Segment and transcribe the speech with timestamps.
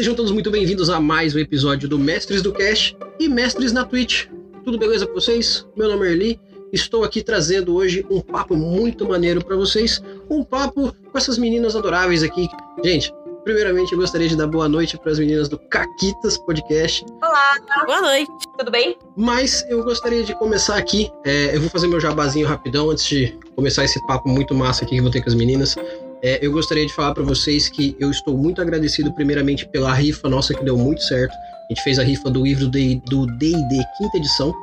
[0.00, 3.84] sejam todos muito bem-vindos a mais um episódio do Mestres do Cast e Mestres na
[3.84, 4.28] Twitch.
[4.64, 5.66] Tudo beleza com vocês?
[5.76, 6.40] Meu nome é Erli.
[6.72, 11.76] Estou aqui trazendo hoje um papo muito maneiro para vocês, um papo com essas meninas
[11.76, 12.48] adoráveis aqui.
[12.82, 13.12] Gente,
[13.44, 17.04] primeiramente eu gostaria de dar boa noite para as meninas do Caquitas Podcast.
[17.22, 18.96] Olá, boa noite, tudo bem?
[19.14, 23.38] Mas eu gostaria de começar aqui, é, eu vou fazer meu jabazinho rapidão antes de
[23.54, 25.76] começar esse papo muito massa aqui que eu vou ter com as meninas.
[26.22, 30.28] É, eu gostaria de falar para vocês que eu estou muito agradecido, primeiramente, pela rifa
[30.28, 31.32] nossa, que deu muito certo.
[31.32, 34.54] A gente fez a rifa do livro do DD, quinta edição.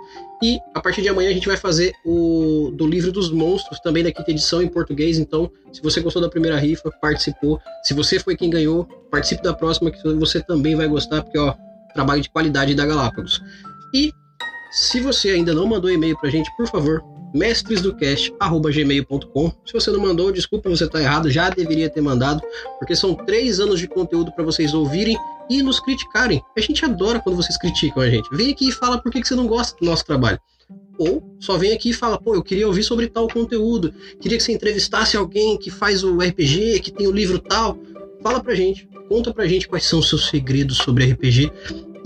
[0.44, 4.04] E a partir de amanhã a gente vai fazer o do livro dos monstros, também
[4.04, 5.18] da quinta edição em português.
[5.18, 7.60] Então, se você gostou da primeira rifa, participou.
[7.84, 11.56] Se você foi quem ganhou, participe da próxima, que você também vai gostar, porque, ó,
[11.94, 13.42] trabalho de qualidade da Galápagos.
[13.96, 14.14] E
[14.72, 17.02] se você ainda não mandou e-mail pra gente, por favor,
[17.34, 19.52] mestresdocast.gmail.com.
[19.66, 22.42] Se você não mandou, desculpa, você está errado, já deveria ter mandado,
[22.80, 25.16] porque são três anos de conteúdo para vocês ouvirem
[25.50, 26.42] e nos criticarem.
[26.58, 28.28] A gente adora quando vocês criticam a gente.
[28.32, 30.40] Vem aqui e fala por que você não gosta do nosso trabalho.
[30.98, 34.44] Ou só vem aqui e fala, pô, eu queria ouvir sobre tal conteúdo, queria que
[34.44, 37.78] você entrevistasse alguém que faz o RPG, que tem o livro tal.
[38.24, 41.52] Fala pra gente, conta pra gente quais são os seus segredos sobre RPG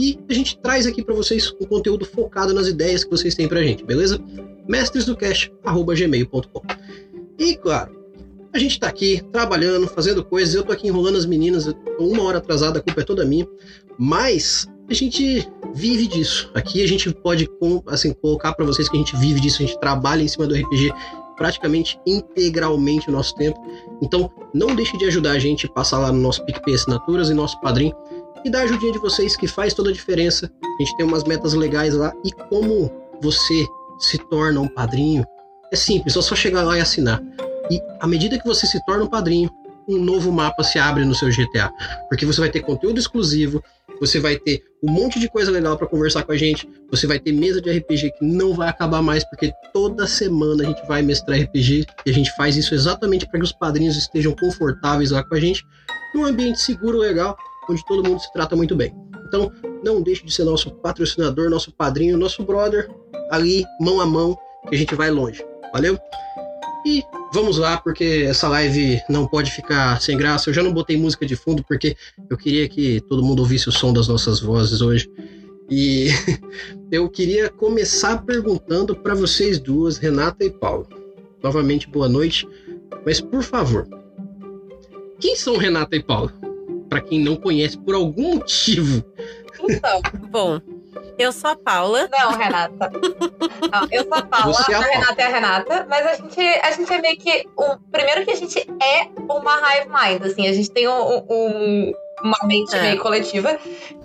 [0.01, 3.47] e a gente traz aqui para vocês um conteúdo focado nas ideias que vocês têm
[3.47, 4.19] pra gente, beleza?
[4.71, 6.61] mestresdocast.gmail.com
[7.37, 7.91] E claro,
[8.53, 12.05] a gente tá aqui trabalhando, fazendo coisas, eu tô aqui enrolando as meninas, eu tô
[12.05, 13.45] uma hora atrasada, a culpa é toda minha,
[13.97, 16.49] mas a gente vive disso.
[16.53, 17.49] Aqui a gente pode
[17.87, 20.55] assim, colocar para vocês que a gente vive disso, a gente trabalha em cima do
[20.55, 20.93] RPG
[21.35, 23.59] praticamente integralmente o nosso tempo.
[24.01, 27.59] Então, não deixe de ajudar a gente, passar lá no nosso PicPay Assinaturas e nosso
[27.61, 27.95] padrinho
[28.45, 30.51] e dar a ajudinha de vocês que faz toda a diferença.
[30.63, 32.91] A gente tem umas metas legais lá e como
[33.21, 33.65] você
[34.01, 35.23] se torna um padrinho,
[35.71, 37.21] é simples, é só chegar lá e assinar.
[37.69, 39.49] E à medida que você se torna um padrinho,
[39.87, 41.71] um novo mapa se abre no seu GTA,
[42.09, 43.63] porque você vai ter conteúdo exclusivo,
[43.99, 47.19] você vai ter um monte de coisa legal para conversar com a gente, você vai
[47.19, 51.01] ter mesa de RPG que não vai acabar mais, porque toda semana a gente vai
[51.01, 55.23] mestrar RPG e a gente faz isso exatamente para que os padrinhos estejam confortáveis lá
[55.23, 55.63] com a gente,
[56.15, 57.37] num ambiente seguro, legal,
[57.69, 58.93] onde todo mundo se trata muito bem.
[59.27, 59.51] Então,
[59.83, 62.89] não deixe de ser nosso patrocinador, nosso padrinho, nosso brother,
[63.31, 64.37] ali, mão a mão,
[64.67, 65.43] que a gente vai longe.
[65.73, 65.97] Valeu?
[66.85, 67.03] E
[67.33, 70.49] vamos lá, porque essa live não pode ficar sem graça.
[70.49, 71.95] Eu já não botei música de fundo, porque
[72.29, 75.09] eu queria que todo mundo ouvisse o som das nossas vozes hoje.
[75.69, 76.09] E
[76.91, 80.87] eu queria começar perguntando para vocês duas, Renata e Paulo.
[81.41, 82.47] Novamente, boa noite.
[83.05, 83.87] Mas, por favor,
[85.19, 86.31] quem são Renata e Paulo?
[86.89, 89.03] Para quem não conhece por algum motivo.
[89.63, 90.59] Então, bom,
[91.17, 92.09] eu sou a Paula.
[92.11, 92.91] Não, Renata.
[92.91, 96.39] Não, eu sou a Paula, é a, a Renata é a Renata, mas a gente,
[96.39, 97.47] a gente é meio que.
[97.55, 101.93] O, primeiro que a gente é uma hive mind, assim, a gente tem um, um
[102.23, 102.81] uma mente é.
[102.81, 103.57] meio coletiva.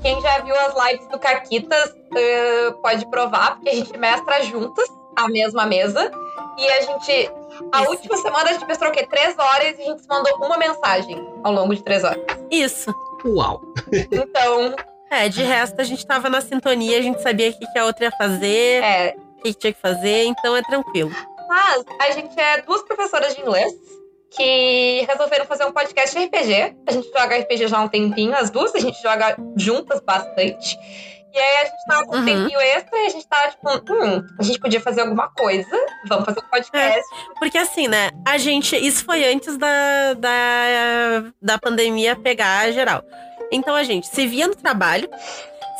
[0.02, 4.88] Quem já viu as lives do Caquitas uh, pode provar, porque a gente mestra juntas
[5.16, 6.10] a mesma mesa.
[6.58, 7.30] E a gente.
[7.72, 7.90] A Isso.
[7.90, 9.06] última semana a gente mestrou o quê?
[9.06, 12.22] Três horas e a gente se mandou uma mensagem ao longo de três horas.
[12.50, 12.94] Isso.
[13.24, 13.60] Uau!
[14.12, 14.74] Então,
[15.10, 17.84] é, de resto a gente tava na sintonia, a gente sabia o que, que a
[17.84, 19.16] outra ia fazer, é.
[19.38, 21.10] o que, que tinha que fazer, então é tranquilo.
[21.48, 23.72] Mas a gente é duas professoras de inglês
[24.30, 26.76] que resolveram fazer um podcast de RPG.
[26.86, 30.76] A gente joga RPG já há um tempinho, as duas, a gente joga juntas bastante.
[31.32, 32.24] E aí a gente tava com um uhum.
[32.24, 35.76] tempinho extra e a gente tava tipo, hum, a gente podia fazer alguma coisa,
[36.08, 36.98] vamos fazer um podcast.
[36.98, 43.04] É, porque assim, né, a gente, isso foi antes da, da, da pandemia pegar geral.
[43.50, 45.08] Então a gente se via no trabalho,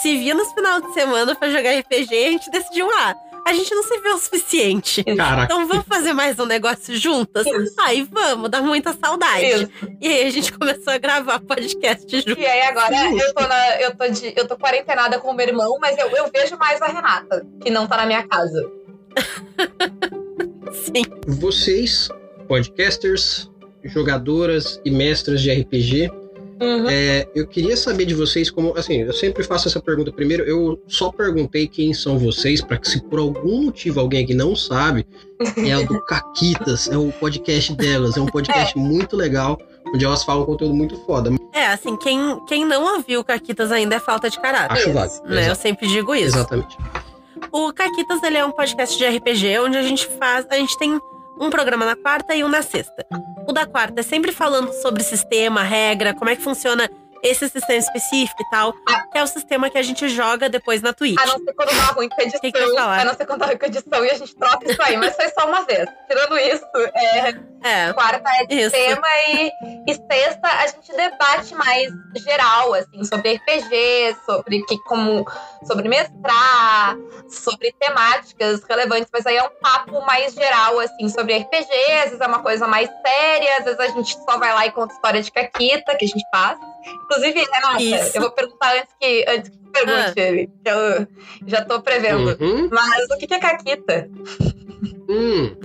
[0.03, 3.15] se via nos final de semana para jogar RPG e a gente decidiu, ah,
[3.47, 5.05] a gente não se vê o suficiente.
[5.05, 5.45] Caraca.
[5.45, 7.47] Então vamos fazer mais um negócio juntas?
[7.47, 7.75] Isso.
[7.79, 9.45] Aí vamos, dá muita saudade.
[9.45, 9.71] Isso.
[10.01, 12.37] E aí a gente começou a gravar podcast juntos.
[12.37, 15.47] E aí agora eu tô, na, eu tô, de, eu tô quarentenada com o meu
[15.47, 18.69] irmão, mas eu, eu vejo mais a Renata, que não tá na minha casa.
[20.73, 21.05] Sim.
[21.27, 22.09] Vocês,
[22.49, 23.49] podcasters,
[23.85, 26.11] jogadoras e mestras de RPG,
[26.61, 26.89] Uhum.
[26.89, 30.43] É, eu queria saber de vocês como, assim, eu sempre faço essa pergunta primeiro.
[30.45, 34.57] Eu só perguntei quem são vocês para que se por algum motivo alguém aqui não
[34.57, 35.07] sabe,
[35.57, 38.81] é o do Caquitas, é o podcast delas, é um podcast é.
[38.81, 39.59] muito legal,
[39.95, 41.31] onde elas falam um conteúdo muito foda.
[41.53, 44.75] É, assim, quem, quem não ouviu Caquitas ainda é falta de caráter.
[44.75, 45.23] Acho válido.
[45.27, 45.51] Né?
[45.51, 46.37] Eu sempre digo isso.
[46.37, 46.77] Exatamente.
[47.53, 50.99] O Caquitas, ele é um podcast de RPG onde a gente faz, a gente tem
[51.39, 53.07] um programa na quarta e um na sexta.
[53.47, 56.91] O da quarta é sempre falando sobre sistema, regra, como é que funciona
[57.27, 59.07] esse sistema específico e tal, ah.
[59.11, 61.21] que é o sistema que a gente joga depois na Twitch.
[61.21, 62.41] A não ser quando dá ruim com edição.
[62.41, 64.83] Que que a não ser quando dá ruim com edição e a gente troca isso
[64.83, 65.89] aí, mas foi só uma vez.
[66.09, 67.29] Tirando isso, é,
[67.63, 68.71] é quarta é de isso.
[68.71, 69.51] tema e,
[69.87, 75.27] e sexta a gente debate mais geral, assim, sobre RPG, sobre que, como
[75.65, 76.97] sobre mestrar,
[77.29, 82.21] sobre temáticas relevantes, mas aí é um papo mais geral, assim, sobre RPG, às vezes
[82.21, 85.23] é uma coisa mais séria, às vezes a gente só vai lá e conta história
[85.23, 86.59] de Caquita, que a gente faz.
[86.87, 88.17] Inclusive, Renata, Isso.
[88.17, 90.23] eu vou perguntar antes que, antes que pergunte ah.
[90.23, 91.07] ele, que eu
[91.47, 92.37] já tô prevendo.
[92.41, 92.69] Uhum.
[92.71, 94.11] Mas o que é Caquita?
[95.09, 95.57] Hum.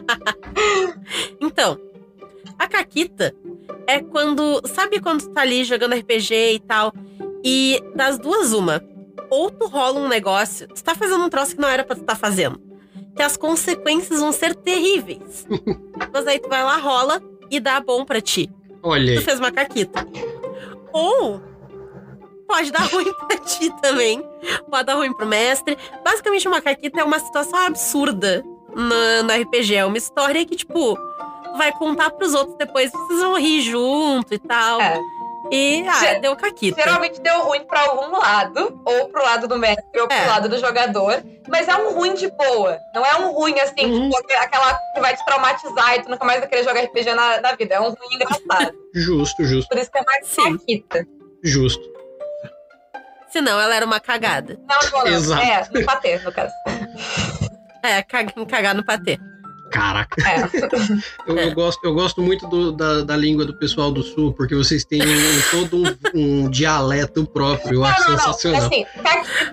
[1.40, 1.78] então,
[2.58, 3.34] a Caquita
[3.86, 4.60] é quando.
[4.66, 6.92] Sabe quando tu tá ali jogando RPG e tal?
[7.44, 8.82] E das duas, uma.
[9.30, 12.02] Ou tu rola um negócio, tu tá fazendo um troço que não era pra tu
[12.02, 12.60] tá fazendo.
[13.14, 15.46] Que as consequências vão ser terríveis.
[16.12, 18.50] Mas aí tu vai lá, rola e dá bom pra ti.
[18.82, 19.16] Olha.
[19.16, 20.06] Tu fez uma caquita.
[20.92, 21.40] Ou
[22.46, 24.22] pode dar ruim pra ti também.
[24.68, 25.78] Pode dar ruim pro mestre.
[26.04, 28.44] Basicamente, uma caquita é uma situação absurda
[28.74, 29.74] no, no RPG.
[29.74, 30.96] É uma história que, tipo,
[31.56, 34.80] vai contar pros outros depois, vocês vão rir junto e tal.
[34.80, 34.98] É.
[35.50, 36.80] E, ah, deu caquita.
[36.80, 40.26] Geralmente deu ruim pra algum lado, ou pro lado do mestre, ou pro é.
[40.26, 41.22] lado do jogador.
[41.48, 42.78] Mas é um ruim de boa.
[42.94, 44.10] Não é um ruim, assim, uhum.
[44.10, 47.40] tipo, aquela que vai te traumatizar e tu nunca mais vai querer jogar RPG na,
[47.40, 47.74] na vida.
[47.74, 48.72] É um ruim engraçado.
[48.94, 49.68] justo, justo.
[49.68, 50.58] Por isso que é mais Sim.
[50.58, 51.06] caquita.
[51.42, 51.90] Justo.
[53.30, 54.58] Senão ela era uma cagada.
[54.68, 55.06] Não, não, não.
[55.14, 55.42] Exato.
[55.42, 56.52] É, no patê, no caso.
[57.82, 59.18] É, cagar no patê.
[59.70, 60.16] Caraca.
[60.28, 60.40] É.
[61.26, 64.54] eu, eu, gosto, eu gosto muito do, da, da língua do pessoal do sul, porque
[64.54, 65.76] vocês têm um, todo
[66.14, 67.74] um, um, dialeto próprio.
[67.74, 68.60] Eu não, acho não, sensacional.
[68.60, 68.66] Não.
[68.66, 68.86] Assim,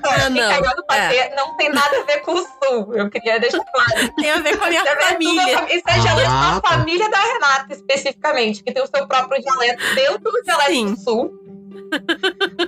[0.04, 0.50] ah, não.
[0.50, 1.36] cagando patê é.
[1.36, 2.96] não tem nada a ver com o sul.
[2.96, 4.14] Eu queria deixar claro.
[4.18, 5.75] Tem a ver com a minha família.
[5.75, 6.69] Isso é dialeto ah, da tá.
[6.69, 10.94] família da Renata, especificamente, que tem o seu próprio dialeto dentro do dialeto Sim.
[10.94, 11.47] do sul.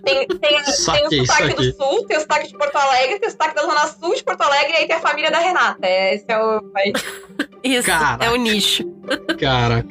[0.03, 1.71] Tem, tem, saquei, tem o sotaque saquei.
[1.71, 4.23] do sul, tem o sotaque de Porto Alegre, tem o sotaque da Zona Sul de
[4.23, 5.79] Porto Alegre, e aí tem a família da Renata.
[5.85, 6.61] É, esse é o.
[7.63, 8.25] Isso, Caraca.
[8.25, 8.83] é o nicho.
[9.37, 9.89] Caraca,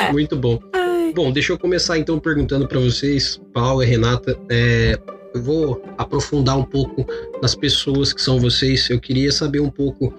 [0.00, 0.12] é.
[0.12, 0.60] muito bom.
[0.72, 1.12] Ai.
[1.14, 4.38] Bom, deixa eu começar então perguntando para vocês, Paulo e Renata.
[4.50, 4.98] É,
[5.34, 7.06] eu vou aprofundar um pouco
[7.40, 8.88] nas pessoas que são vocês.
[8.90, 10.12] Eu queria saber um pouco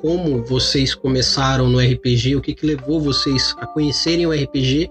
[0.00, 4.90] como vocês começaram no RPG, o que, que levou vocês a conhecerem o RPG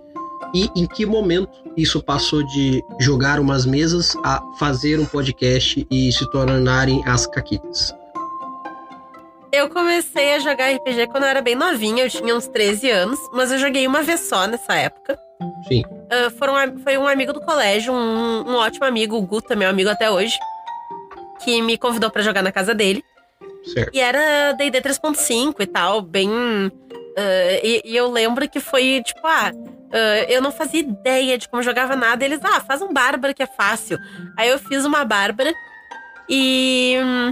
[0.54, 6.12] e em que momento isso passou de jogar umas mesas a fazer um podcast e
[6.12, 7.94] se tornarem as caquitas?
[9.52, 13.20] Eu comecei a jogar RPG quando eu era bem novinha, eu tinha uns 13 anos,
[13.34, 15.18] mas eu joguei uma vez só nessa época.
[15.68, 15.84] Sim.
[15.86, 19.90] Uh, foram, foi um amigo do colégio, um, um ótimo amigo, o Guta, meu amigo
[19.90, 20.38] até hoje,
[21.44, 23.04] que me convidou para jogar na casa dele.
[23.74, 23.96] Certo.
[23.96, 26.30] E era D&D 3.5 e tal, bem...
[26.30, 29.52] Uh, e, e, eu lembro que foi, tipo, ah,
[29.88, 32.24] Uh, eu não fazia ideia de como jogava nada.
[32.24, 33.98] Eles, ah, faz um Bárbara que é fácil.
[34.38, 35.54] Aí eu fiz uma Bárbara
[36.30, 37.32] e hum,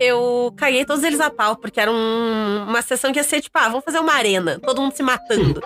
[0.00, 3.58] eu caguei todos eles a pau, porque era um, uma sessão que ia ser tipo,
[3.58, 5.62] ah, vamos fazer uma arena, todo mundo se matando.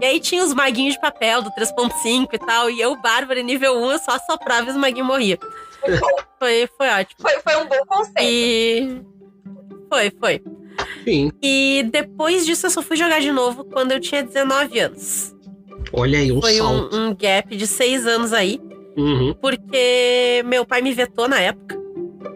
[0.00, 3.76] e aí tinha os maguinhos de papel do 3.5 e tal, e eu, Bárbara, nível
[3.78, 5.38] 1, eu só soprava e os maguinhos morriam.
[6.38, 7.20] foi, foi ótimo.
[7.20, 8.20] Foi, foi um bom conceito.
[8.20, 9.02] E.
[9.88, 10.42] Foi, foi.
[11.04, 11.30] Sim.
[11.42, 15.31] E depois disso eu só fui jogar de novo quando eu tinha 19 anos.
[15.92, 16.96] Olha aí, um Foi salto.
[16.96, 18.60] Um, um gap de seis anos aí.
[18.96, 19.34] Uhum.
[19.40, 21.82] Porque meu pai me vetou na época.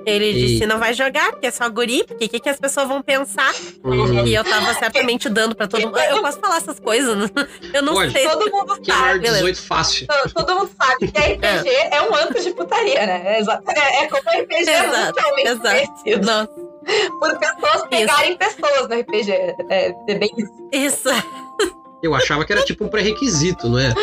[0.06, 2.86] Ele disse: não vai jogar, porque é só guri, porque o que, que as pessoas
[2.86, 3.52] vão pensar?
[3.82, 4.24] Uhum.
[4.24, 5.98] E eu tava certamente dando pra todo mundo.
[5.98, 7.28] Eu posso falar essas coisas?
[7.74, 8.12] Eu não Pode.
[8.12, 8.28] sei.
[8.28, 9.18] Todo mundo sabe.
[9.18, 10.06] 18 fácil.
[10.06, 11.96] Todo, todo, mundo sabe que RPG é.
[11.96, 13.22] é um antro de putaria, né?
[13.36, 16.24] É, é como RPG é exato, é exato.
[16.24, 16.66] Nossa.
[17.18, 18.38] Por pessoas pegarem isso.
[18.38, 19.30] pessoas no RPG.
[19.68, 20.68] É, é bem isso.
[20.72, 21.08] Isso.
[22.02, 23.94] Eu achava que era tipo um pré-requisito, não é?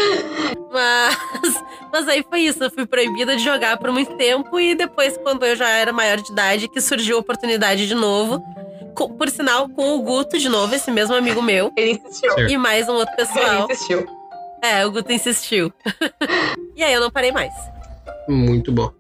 [0.72, 2.64] Mas, mas aí foi isso.
[2.64, 6.18] Eu fui proibida de jogar por muito tempo e depois, quando eu já era maior
[6.18, 8.44] de idade, que surgiu a oportunidade de novo.
[9.18, 11.72] por sinal, com o Guto de novo, esse mesmo amigo meu.
[11.78, 12.50] Ele insistiu.
[12.50, 13.66] E mais um outro pessoal.
[13.66, 14.08] Ele insistiu.
[14.64, 15.72] É, o Guto insistiu.
[16.76, 17.54] e aí eu não parei mais.
[18.28, 18.92] Muito bom.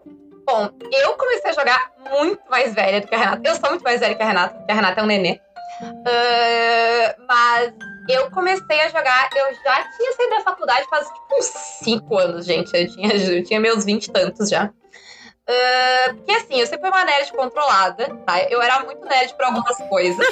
[0.46, 3.42] Bom, eu comecei a jogar muito mais velha do que a Renata.
[3.50, 5.40] Eu sou muito mais velha que a Renata, porque a Renata é um nenê.
[5.82, 7.74] Uh, mas
[8.10, 12.46] eu comecei a jogar, eu já tinha saído da faculdade faz tipo uns 5 anos,
[12.46, 12.76] gente.
[12.76, 14.66] Eu tinha, eu tinha meus 20 e tantos já.
[14.66, 18.44] Uh, porque assim, eu sempre fui uma nerd controlada, tá?
[18.50, 20.26] Eu era muito nerd pra algumas coisas.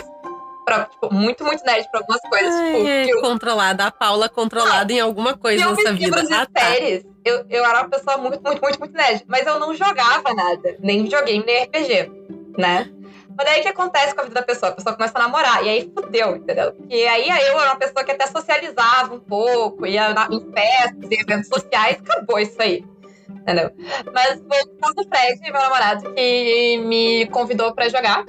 [0.63, 2.53] Pra, tipo, muito, muito nerd pra algumas coisas.
[2.53, 6.21] Ai, tipo, controlada, a Paula controlada não, em alguma coisa nessa vida.
[6.31, 6.61] Ah, tá.
[6.61, 9.23] séries, eu, eu era uma pessoa muito, muito, muito, muito nerd.
[9.27, 10.77] Mas eu não jogava nada.
[10.79, 12.11] Nem videogame, nem RPG,
[12.57, 12.89] né?
[13.38, 14.71] Mas daí o que acontece com a vida da pessoa?
[14.71, 16.75] A pessoa começa a namorar, e aí fudeu, entendeu?
[16.89, 21.11] E aí eu era uma pessoa que até socializava um pouco, ia na, em festas,
[21.11, 22.85] em eventos sociais, acabou isso aí.
[23.29, 23.71] Entendeu?
[24.13, 28.25] Mas foi por causa do Fred, meu namorado, que me convidou pra jogar.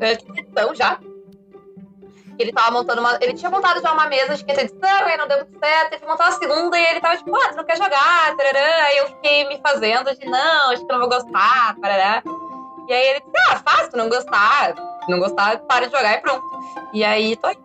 [0.00, 0.98] Eu tinha já.
[2.38, 3.18] Ele tava montando uma.
[3.20, 5.92] Ele tinha montado já uma mesa de quinta edição, aí não deu muito certo.
[5.92, 8.34] Ele montar uma segunda e ele tava tipo, ah, tu não quer jogar?
[8.34, 8.84] Tarará.
[8.86, 12.22] Aí eu fiquei me fazendo de não, acho que não vou gostar, parará.
[12.88, 14.74] E aí ele disse, ah, fácil, não gostar.
[15.04, 16.44] Se não gostar, para de jogar e pronto.
[16.92, 17.56] E aí tô aí.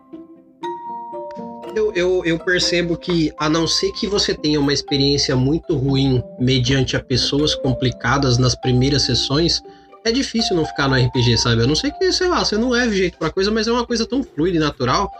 [1.74, 6.24] Eu, eu, eu, percebo que, a não ser que você tenha uma experiência muito ruim
[6.38, 9.62] mediante a pessoas complicadas nas primeiras sessões,
[10.02, 11.62] é difícil não ficar no RPG, sabe?
[11.62, 13.86] A não sei que, sei lá, você não leve jeito pra coisa, mas é uma
[13.86, 15.12] coisa tão fluida e natural.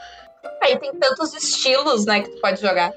[0.62, 2.90] Aí tem tantos estilos, né, que tu pode jogar.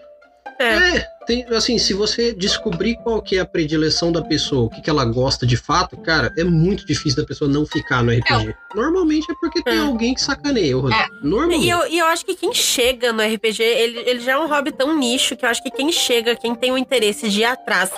[0.57, 0.97] É.
[0.97, 4.81] é, tem, assim, se você descobrir qual que é a predileção da pessoa, o que,
[4.81, 8.49] que ela gosta de fato, cara, é muito difícil da pessoa não ficar no RPG.
[8.49, 8.55] É.
[8.75, 9.77] Normalmente é porque tem é.
[9.77, 11.07] alguém que sacaneia o é.
[11.21, 11.63] Normalmente.
[11.63, 14.47] E eu, e eu acho que quem chega no RPG, ele, ele já é um
[14.47, 17.45] hobby tão nicho que eu acho que quem chega, quem tem o interesse de ir
[17.45, 17.91] atrás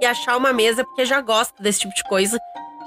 [0.00, 2.38] e achar uma mesa porque já gosta desse tipo de coisa,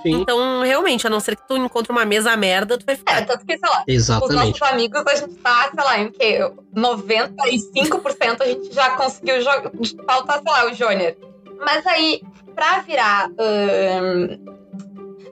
[0.01, 0.21] Sim.
[0.21, 3.19] Então, realmente, a não ser que tu encontre uma mesa merda, tu vai ficar.
[3.19, 4.29] É, tanto que, sei lá, Exatamente.
[4.29, 6.39] os nossos amigos, a gente tá, sei lá, em que
[6.75, 9.71] 95% a gente já conseguiu jogar.
[10.05, 11.15] Falta, sei lá, o Júnior.
[11.59, 12.21] Mas aí,
[12.55, 13.29] pra virar.
[13.29, 14.51] Um...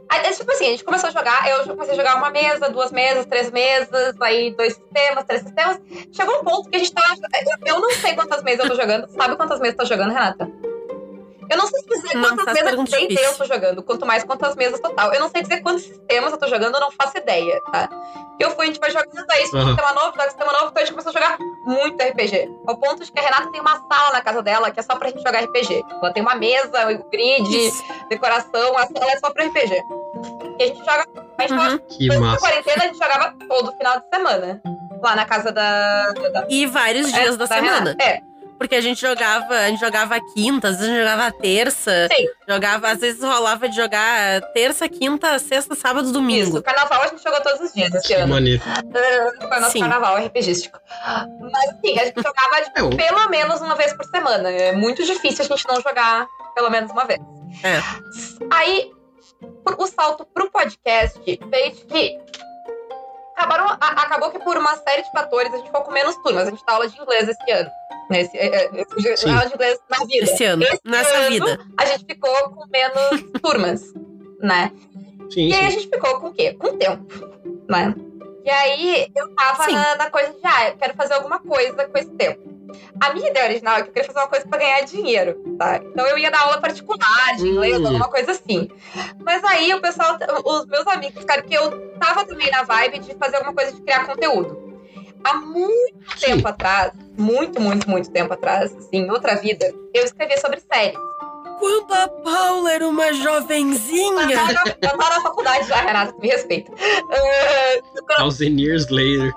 [0.10, 2.92] Aí, tipo assim, a gente começou a jogar, eu comecei a jogar uma mesa, duas
[2.92, 5.80] mesas, três mesas, aí dois sistemas, três sistemas.
[6.12, 7.16] Chegou um ponto que a gente tava.
[7.64, 9.08] Eu não sei quantas mesas eu tô jogando.
[9.10, 10.50] Sabe quantas mesas tá jogando, Renata?
[11.50, 14.79] Eu não sei dizer não, quantas mesas D&D eu tô jogando, quanto mais quantas mesas
[14.79, 15.13] total.
[15.13, 17.89] Eu não sei dizer quantos sistemas eu tô jogando, eu não faço ideia, tá?
[18.39, 19.68] Eu fui, a gente vai jogando aí, uhum.
[19.68, 22.50] sistema novo, dá sistema novo, então a gente começou a jogar muito RPG.
[22.68, 24.96] Ao ponto de que a Renata tem uma sala na casa dela que é só
[24.96, 25.84] pra gente jogar RPG.
[26.01, 27.84] Ela tem uma mesa, um grid, Isso.
[28.10, 29.84] decoração, a sala é só pra RPG.
[30.60, 31.06] E a gente joga.
[31.38, 31.79] A gente uhum.
[31.79, 32.39] que massa.
[32.39, 34.62] quarentena a gente jogava todo final de semana.
[35.01, 36.12] Lá na casa da.
[36.12, 36.46] da...
[36.50, 37.91] E vários dias é, da, da semana.
[37.91, 38.03] Renata.
[38.03, 38.28] É.
[38.60, 42.10] Porque a gente jogava, a gente jogava quinta, às vezes a gente jogava terça.
[42.13, 42.28] Sim.
[42.48, 46.50] Jogava, às vezes rolava de jogar terça, quinta, sexta, sábado, domingo.
[46.50, 48.36] Isso, carnaval a gente jogou todos os dias esse ano.
[48.36, 49.80] Uh, foi nosso sim.
[49.80, 50.78] carnaval RPGístico.
[51.39, 54.51] Mas sim, a gente jogava tipo, pelo menos uma vez por semana.
[54.51, 57.22] É muito difícil a gente não jogar pelo menos uma vez.
[57.63, 57.82] É.
[58.51, 58.92] Aí,
[59.78, 62.20] o salto pro podcast fez que
[63.39, 66.48] acabaram, a, acabou que por uma série de fatores a gente ficou com menos turmas.
[66.48, 67.69] A gente tá aula de inglês esse ano.
[68.10, 70.24] Nesse, é, é, esse, aula de inglês na vida.
[70.24, 71.60] Esse ano, esse nessa ano, vida.
[71.77, 73.81] A gente ficou com menos turmas,
[74.41, 74.72] né?
[75.31, 75.53] Sim, e sim.
[75.53, 76.53] aí a gente ficou com o quê?
[76.53, 77.05] Com tempo,
[77.69, 77.93] né?
[78.43, 81.98] E aí eu tava na, na, coisa de, ah, eu quero fazer alguma coisa com
[81.98, 82.59] esse tempo.
[83.00, 85.78] A minha ideia original é que eu queria fazer uma coisa para ganhar dinheiro, tá?
[85.78, 87.88] Então eu ia dar aula particular de inglês, hum.
[87.88, 88.70] alguma coisa assim.
[89.24, 93.16] Mas aí o pessoal, os meus amigos ficaram que eu tava também na vibe de
[93.16, 94.70] fazer alguma coisa de criar conteúdo.
[95.24, 96.36] Há muito Sim.
[96.36, 100.98] tempo atrás, muito, muito, muito tempo atrás, assim, em outra vida, eu escrevia sobre séries.
[101.60, 104.32] Quando a Paula era uma jovenzinha.
[104.32, 106.72] Eu tava, eu tava na faculdade já, Renata, me respeita.
[106.72, 106.78] Uh,
[108.18, 109.34] Thousand years later.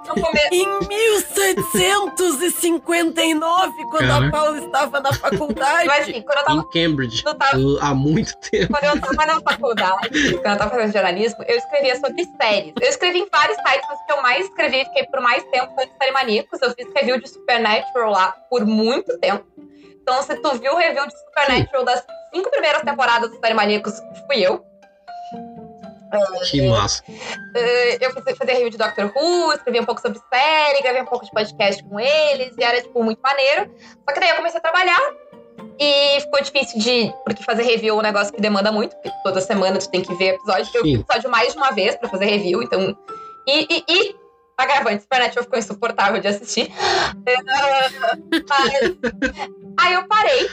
[0.52, 4.26] Em 1759, quando Cara.
[4.26, 5.87] a Paula estava na faculdade.
[5.87, 6.61] Mas assim, quando eu tava.
[6.61, 7.25] Em Cambridge.
[7.25, 7.38] Tava,
[7.81, 8.73] há muito tempo.
[8.73, 12.73] Quando eu tava na faculdade, quando eu tava fazendo jornalismo, eu escrevia sobre séries.
[12.81, 15.75] Eu escrevi em vários sites, mas o que eu mais escrevi, fiquei por mais tempo,
[15.75, 16.62] foi de Série Maníacos.
[16.62, 19.45] Eu fiz review de Supernatural lá por muito tempo.
[20.02, 22.04] Então, se tu viu o review de Supernatural das
[22.35, 24.64] cinco primeiras temporadas do Série Maníacos, fui eu.
[26.50, 27.02] Que uh, massa.
[27.09, 31.06] Uh, eu fiz, fazer review de Doctor Who, escrevi um pouco sobre série, gravei um
[31.06, 33.75] pouco de podcast com eles, e era, tipo, muito maneiro.
[34.06, 35.00] Só que daí eu comecei a trabalhar,
[35.78, 37.14] e ficou difícil de.
[37.25, 40.14] Porque fazer review é um negócio que demanda muito, porque toda semana tu tem que
[40.14, 40.71] ver episódio.
[40.75, 42.97] Eu vi episódio mais de uma vez pra fazer review, então.
[43.47, 44.16] E, e, e
[44.56, 46.71] agravante, Supernatural ficou insuportável de assistir.
[47.16, 47.42] Uh,
[48.49, 48.73] mas,
[49.83, 50.49] aí eu parei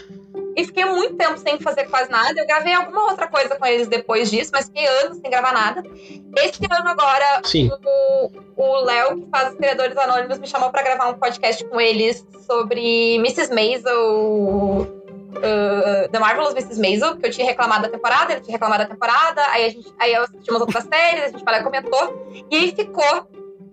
[0.56, 2.40] e fiquei muito tempo sem fazer quase nada.
[2.40, 5.84] Eu gravei alguma outra coisa com eles depois disso, mas fiquei anos sem gravar nada.
[6.38, 7.70] Esse ano agora, Sim.
[8.58, 12.26] o Léo, que faz os Criadores Anônimos, me chamou para gravar um podcast com eles
[12.46, 13.54] sobre Mrs.
[13.54, 14.96] Maisel.
[15.30, 16.82] Uh, The Marvelous Mrs.
[16.82, 19.88] Maisel, que eu tinha reclamado da temporada, ele tinha reclamado da temporada, aí, a gente,
[20.00, 23.28] aí eu assisti umas outras séries, a gente falou, comentou, e aí ficou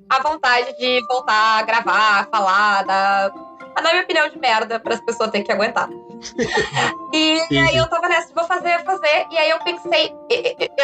[0.08, 3.32] a vontade de voltar a gravar, falar, dar,
[3.76, 5.88] a dar minha opinião de merda para as pessoas terem que aguentar.
[7.12, 7.78] e sim, aí sim.
[7.78, 10.12] eu tava nessa, vou fazer, fazer, e aí eu pensei,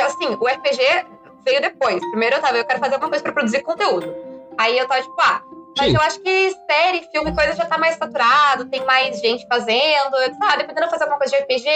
[0.05, 1.07] assim, o RPG
[1.45, 2.01] veio depois.
[2.11, 4.15] Primeiro eu tava, eu quero fazer alguma coisa para produzir conteúdo.
[4.59, 5.41] Aí eu tava tipo, ah,
[5.79, 5.97] mas Sim.
[5.97, 10.15] eu acho que série, filme, coisa já tá mais saturado, tem mais gente fazendo.
[10.17, 11.67] Eu disse, ah, dependendo de fazer alguma coisa de RPG,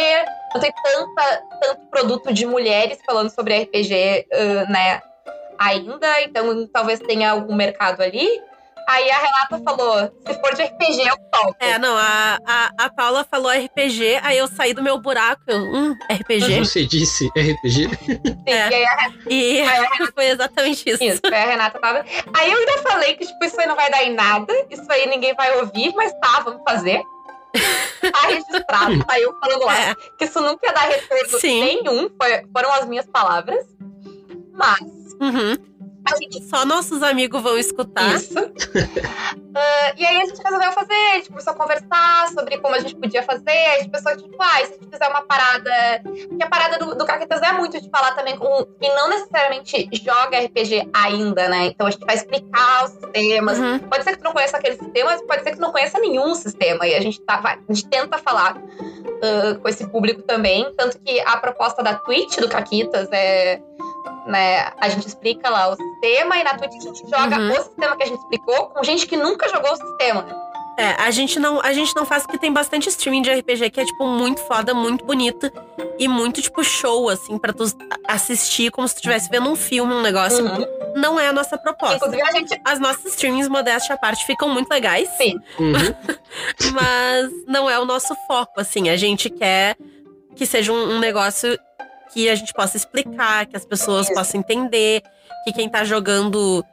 [0.54, 5.00] não tem tanta, tanto produto de mulheres falando sobre RPG, uh, né?
[5.58, 8.28] ainda, então talvez tenha algum mercado ali.
[8.86, 11.56] Aí a Renata falou: se for de RPG, eu topo.
[11.58, 15.58] É, não, a, a, a Paula falou RPG, aí eu saí do meu buraco, eu,
[15.58, 16.58] hum, RPG.
[16.58, 17.88] Mas você disse RPG?
[17.96, 18.68] Sim, é.
[18.70, 21.02] e aí a, e aí a Renata, foi exatamente isso.
[21.02, 22.04] Isso, aí a Renata tava.
[22.34, 25.08] Aí eu ainda falei que, tipo, isso aí não vai dar em nada, isso aí
[25.08, 27.02] ninguém vai ouvir, mas tá, vamos fazer.
[28.00, 29.78] Tá registrado, tá eu falando lá.
[29.78, 29.94] É.
[30.16, 31.60] Que isso nunca ia dar retorno Sim.
[31.60, 33.66] nenhum, foi, foram as minhas palavras.
[34.52, 34.80] Mas.
[35.20, 35.75] Uhum.
[36.20, 36.42] Gente...
[36.44, 38.14] Só nossos amigos vão escutar.
[38.14, 38.38] Isso.
[38.38, 38.46] uh,
[39.96, 43.50] e aí a gente resolveu fazer, tipo, só conversar sobre como a gente podia fazer.
[43.50, 46.02] A gente pensou, tipo, ah, se a gente fizer uma parada.
[46.02, 49.88] Porque a parada do, do Caquetas é muito de falar também com quem não necessariamente
[49.92, 51.66] joga RPG ainda, né?
[51.66, 53.58] Então a gente vai explicar os sistemas.
[53.58, 53.78] Uhum.
[53.80, 55.98] Pode ser que tu não conheça aquele sistema, mas pode ser que tu não conheça
[55.98, 56.86] nenhum sistema.
[56.86, 60.72] E a gente, tá, vai, a gente tenta falar uh, com esse público também.
[60.76, 63.60] Tanto que a proposta da Twitch do Caquitas é
[64.26, 64.72] né?
[64.78, 67.52] A gente explica lá o sistema e na Twitch a gente joga uhum.
[67.52, 70.46] o sistema que a gente explicou com gente que nunca jogou o sistema.
[70.78, 73.80] É, a gente não, a gente não faz porque tem bastante streaming de RPG que
[73.80, 75.50] é tipo muito foda, muito bonito
[75.98, 77.64] e muito tipo show assim para tu
[78.06, 80.44] assistir como se tu estivesse vendo um filme, um negócio.
[80.44, 80.66] Uhum.
[80.94, 81.96] Não é a nossa proposta.
[81.96, 85.08] Inclusive a gente As nossas streamings modéstia à parte ficam muito legais.
[85.16, 85.38] Sim.
[85.58, 85.72] Uhum.
[86.74, 88.90] mas não é o nosso foco, assim.
[88.90, 89.76] A gente quer
[90.34, 91.58] que seja um, um negócio
[92.12, 95.02] que a gente possa explicar, que as pessoas possam entender,
[95.44, 96.64] que quem tá jogando,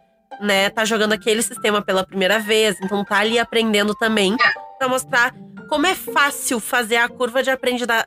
[0.42, 4.36] né, tá jogando aquele sistema pela primeira vez, então tá ali aprendendo também,
[4.80, 5.34] para mostrar
[5.74, 7.50] como é fácil fazer a curva de,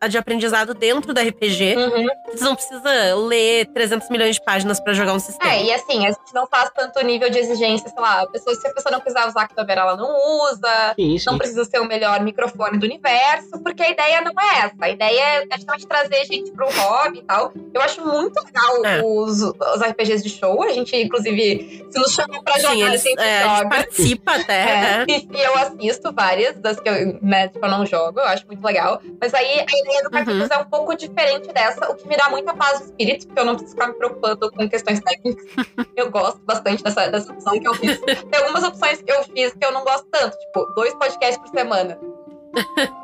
[0.09, 1.75] de aprendizado dentro da RPG.
[1.77, 2.07] Uhum.
[2.31, 5.53] Você não precisa ler 300 milhões de páginas para jogar um sistema.
[5.53, 8.55] É, e assim, a gente não faz tanto nível de exigência, sei lá, a pessoa,
[8.55, 10.09] se a pessoa não quiser usar a câmera, ela não
[10.45, 11.27] usa, sim, sim.
[11.27, 14.77] não precisa ser o melhor microfone do universo, porque a ideia não é essa.
[14.81, 17.53] A ideia é justamente trazer gente pro hobby e tal.
[17.75, 19.03] Eu acho muito legal é.
[19.03, 20.63] os, os RPGs de show.
[20.63, 23.51] A gente, inclusive, se nos chamam pra jogar, sim, eles, a gente é, joga.
[23.51, 24.63] A gente participa até.
[24.63, 24.77] É.
[24.77, 25.07] Né?
[25.09, 28.65] E, e, eu assisto várias das que eu, né, eu não jogo, eu acho muito
[28.65, 29.01] legal.
[29.21, 30.55] Mas aí a ideia do Cartitos uhum.
[30.55, 33.45] é um pouco diferente dessa, o que me dá muita paz de espírito, porque eu
[33.45, 35.45] não preciso ficar me preocupando com questões técnicas.
[35.97, 38.01] eu gosto bastante dessa, dessa opção que eu fiz.
[38.01, 41.49] Tem algumas opções que eu fiz que eu não gosto tanto, tipo, dois podcasts por
[41.49, 41.99] semana.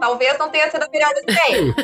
[0.00, 1.74] Talvez não tenha sido a melhor ideia.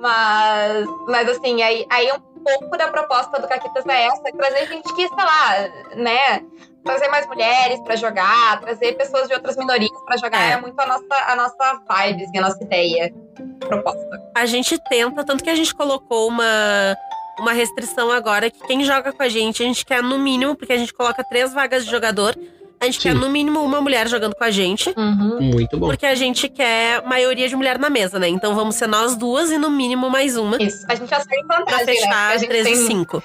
[0.00, 4.66] mas, mas assim, aí, aí um pouco da proposta do Caquitas é essa, é trazer
[4.68, 6.44] gente que, sei lá, né,
[6.84, 10.52] trazer mais mulheres para jogar, trazer pessoas de outras minorias para jogar é.
[10.52, 10.60] é.
[10.60, 13.12] muito a nossa, a nossa vibe, assim, a nossa ideia,
[13.60, 14.22] proposta.
[14.34, 16.96] A gente tenta, tanto que a gente colocou uma,
[17.38, 20.72] uma restrição agora que quem joga com a gente, a gente quer no mínimo, porque
[20.72, 22.36] a gente coloca três vagas de jogador,
[22.80, 23.08] a gente Sim.
[23.08, 24.94] quer no mínimo uma mulher jogando com a gente.
[24.96, 25.40] Uhum.
[25.40, 25.88] Muito bom.
[25.88, 28.28] Porque a gente quer maioria de mulher na mesa, né?
[28.28, 30.62] Então vamos ser nós duas e no mínimo mais uma.
[30.62, 30.86] Isso.
[30.88, 31.64] A gente já sai em vantagem.
[31.64, 32.46] Pra fechar né?
[32.46, 33.22] 13 e 5.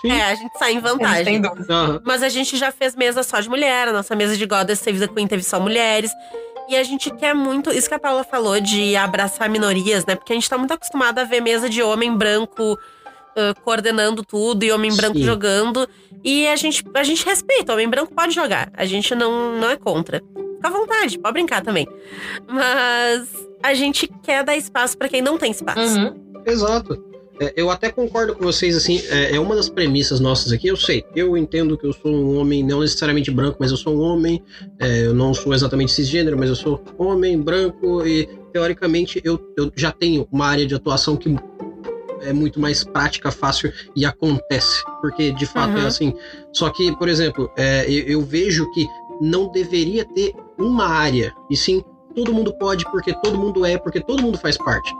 [0.00, 0.12] Sim.
[0.12, 1.38] É, a gente sai em vantagem.
[1.38, 2.00] Uhum.
[2.04, 5.00] Mas a gente já fez mesa só de mulher, a nossa mesa de Goddess Save
[5.00, 6.12] the Queen teve só mulheres.
[6.68, 10.14] E a gente quer muito, isso que a Paula falou, de abraçar minorias, né?
[10.14, 14.64] Porque a gente tá muito acostumado a ver mesa de homem branco uh, coordenando tudo
[14.64, 15.24] e homem branco Sim.
[15.24, 15.88] jogando.
[16.22, 18.70] E a gente, a gente respeita, o homem branco pode jogar.
[18.74, 20.22] A gente não, não é contra.
[20.56, 21.88] Fica à vontade, pode brincar também.
[22.46, 23.28] Mas
[23.62, 25.98] a gente quer dar espaço para quem não tem espaço.
[25.98, 26.42] Uhum.
[26.44, 27.07] Exato.
[27.40, 30.68] É, eu até concordo com vocês, assim, é, é, uma das premissas nossas aqui.
[30.68, 33.96] Eu sei, eu entendo que eu sou um homem, não necessariamente branco, mas eu sou
[33.96, 34.42] um homem.
[34.78, 39.72] É, eu não sou exatamente cisgênero, mas eu sou homem, branco, e teoricamente eu, eu
[39.76, 41.34] já tenho uma área de atuação que
[42.22, 44.82] é muito mais prática, fácil e acontece.
[45.00, 45.84] Porque de fato é uhum.
[45.84, 46.14] é assim.
[46.52, 48.86] Só que, por exemplo, é, eu, eu vejo que
[49.20, 54.00] não deveria ter uma área, e sim todo mundo pode, porque todo mundo é, porque
[54.00, 54.92] todo mundo faz parte.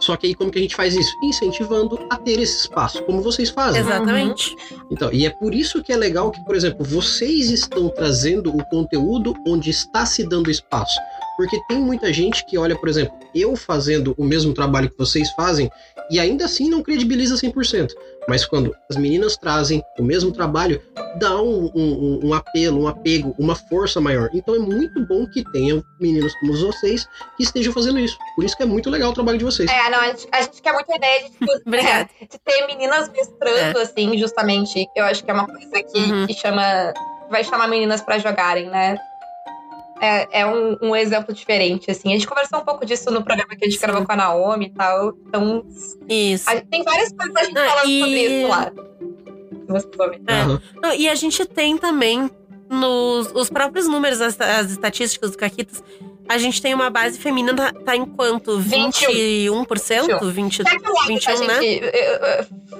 [0.00, 1.14] Só que aí como que a gente faz isso?
[1.22, 3.80] Incentivando a ter esse espaço, como vocês fazem.
[3.80, 4.54] Exatamente.
[4.90, 8.64] Então, e é por isso que é legal que, por exemplo, vocês estão trazendo o
[8.66, 10.98] conteúdo onde está se dando espaço.
[11.36, 15.30] Porque tem muita gente que olha, por exemplo, eu fazendo o mesmo trabalho que vocês
[15.32, 15.70] fazem
[16.10, 17.88] e ainda assim não credibiliza 100%.
[18.28, 20.80] Mas quando as meninas trazem o mesmo trabalho,
[21.16, 24.30] dá um, um, um, apelo, um apego, uma força maior.
[24.32, 27.06] Então é muito bom que tenham meninas como vocês
[27.36, 28.16] que estejam fazendo isso.
[28.34, 29.70] Por isso que é muito legal o trabalho de vocês.
[29.70, 32.66] É, não, a gente, a gente quer muito a ideia de, tipo, é, de ter
[32.66, 33.82] meninas mestrando, é.
[33.82, 34.86] assim, justamente.
[34.96, 36.26] Eu acho que é uma coisa que, uhum.
[36.26, 36.92] que chama.
[37.30, 38.98] Vai chamar meninas para jogarem, né?
[40.00, 42.10] É, é um, um, exemplo diferente, assim.
[42.10, 43.86] A gente conversou um pouco disso no programa que a gente Sim.
[43.86, 45.14] gravou com a Naomi e tal.
[45.26, 45.64] Então.
[46.08, 46.48] Isso.
[46.50, 48.00] A, tem várias coisas a gente ah, falando e...
[48.00, 48.72] sobre isso lá.
[50.26, 50.44] É.
[50.44, 50.60] Uhum.
[50.82, 52.30] Não, e a gente tem também
[52.68, 55.82] nos os próprios números, as, as estatísticas do Caquitas,
[56.28, 58.58] a gente tem uma base feminina, tá, tá em quanto?
[58.58, 58.60] 21%?
[58.60, 60.62] 21, 20,
[61.06, 61.60] 21 né?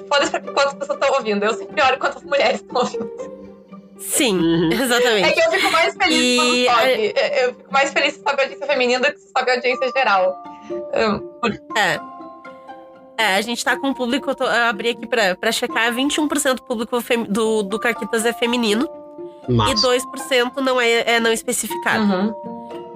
[0.08, 1.44] foda-se pra quantas pessoas estão ouvindo.
[1.44, 3.53] Eu sempre olho quantas mulheres estão ouvindo.
[4.08, 4.72] Sim, uhum.
[4.72, 5.28] exatamente.
[5.28, 6.66] É que eu fico mais feliz e...
[6.66, 7.14] quando sobe.
[7.40, 9.92] Eu fico mais feliz se sobe a audiência feminina do que se sobe a audiência
[9.96, 10.36] geral.
[11.76, 12.00] É.
[13.16, 15.92] É, a gente tá com o público, eu, tô, eu abri aqui pra, pra checar,
[15.92, 18.88] 21% do público do, do Caquitas é feminino.
[19.48, 19.72] Massa.
[19.72, 22.02] E 2% não é, é não especificado.
[22.02, 22.34] Uhum.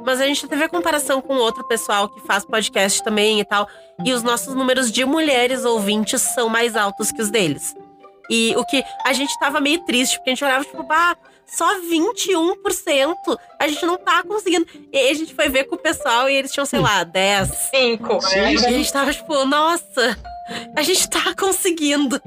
[0.05, 3.69] Mas a gente teve a comparação com outro pessoal que faz podcast também e tal.
[4.05, 7.77] E os nossos números de mulheres ouvintes são mais altos que os deles.
[8.31, 11.81] E o que a gente tava meio triste, porque a gente olhava, tipo, bah, só
[11.81, 13.39] 21%.
[13.59, 14.67] A gente não tá conseguindo.
[14.93, 17.49] E a gente foi ver com o pessoal e eles tinham, sei lá, 10.
[17.71, 18.19] 5.
[18.35, 20.19] E a gente tava, tipo, nossa,
[20.77, 22.21] a gente tá conseguindo.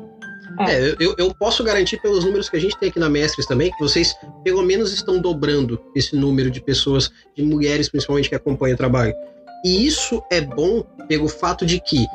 [0.68, 3.72] É, eu, eu posso garantir pelos números que a gente tem aqui na Mestres também,
[3.72, 8.76] que vocês pelo menos estão dobrando esse número de pessoas, de mulheres principalmente, que acompanham
[8.76, 9.14] o trabalho.
[9.64, 12.06] E isso é bom pelo fato de que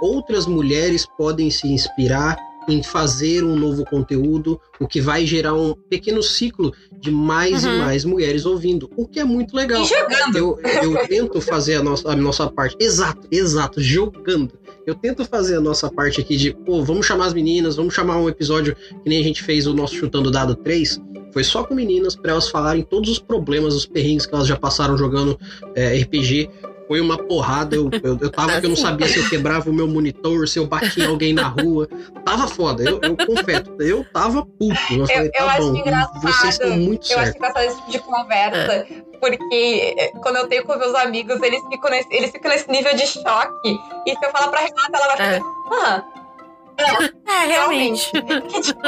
[0.00, 2.38] outras mulheres podem se inspirar
[2.72, 7.74] em fazer um novo conteúdo, o que vai gerar um pequeno ciclo de mais uhum.
[7.74, 9.82] e mais mulheres ouvindo, o que é muito legal.
[9.82, 10.36] E jogando.
[10.36, 12.76] Eu, eu tento fazer a nossa, a nossa parte.
[12.78, 14.58] Exato, exato, jogando.
[14.86, 18.16] Eu tento fazer a nossa parte aqui de, pô, vamos chamar as meninas, vamos chamar
[18.16, 21.00] um episódio que nem a gente fez o nosso Chutando Dado 3.
[21.32, 24.56] Foi só com meninas, para elas falarem todos os problemas, os perrengues que elas já
[24.56, 25.38] passaram jogando
[25.74, 26.50] é, RPG
[26.90, 27.76] foi uma porrada.
[27.76, 30.58] Eu, eu, eu tava que eu não sabia se eu quebrava o meu monitor, se
[30.58, 31.88] eu batia alguém na rua.
[32.24, 33.70] Tava foda, eu, eu confesso.
[33.78, 34.74] Eu tava puto.
[34.90, 37.16] Eu, falei, tá eu bom, engraçado, vocês estão muito eu certos.
[37.16, 38.86] Eu acho engraçado esse tipo de conversa,
[39.20, 42.96] porque eh, quando eu tenho com meus amigos, eles ficam nesse, eles ficam nesse nível
[42.96, 43.78] de choque.
[44.04, 45.40] E se eu falar pra Renata, ela vai falar, é.
[45.70, 46.04] ah,
[47.28, 48.10] é, é realmente.
[48.50, 48.80] Que, tipo,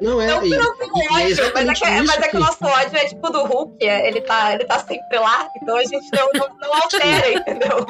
[0.00, 0.26] não é.
[0.26, 2.96] Não que não tem ódio, é mas, é que, mas é que o nosso ódio
[2.96, 6.30] é tipo do Hulk, é, ele tá, ele tá sempre lá, então a gente não,
[6.34, 7.86] não, não altera, entendeu?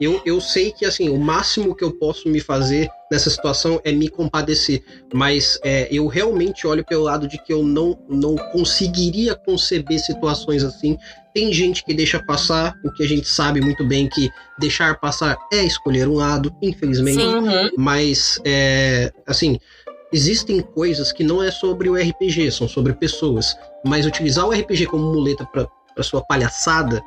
[0.00, 3.92] Eu, eu sei que assim, o máximo que eu posso me fazer nessa situação é
[3.92, 4.82] me compadecer,
[5.12, 10.62] mas é, eu realmente olho pelo lado de que eu não, não conseguiria conceber situações
[10.62, 10.98] assim.
[11.32, 14.28] Tem gente que deixa passar, o que a gente sabe muito bem que
[14.58, 17.20] deixar passar é escolher um lado, infelizmente.
[17.20, 17.70] Sim, uhum.
[17.76, 19.58] Mas, é, assim,
[20.12, 23.56] existem coisas que não é sobre o RPG, são sobre pessoas.
[23.84, 27.02] Mas utilizar o RPG como muleta para sua palhaçada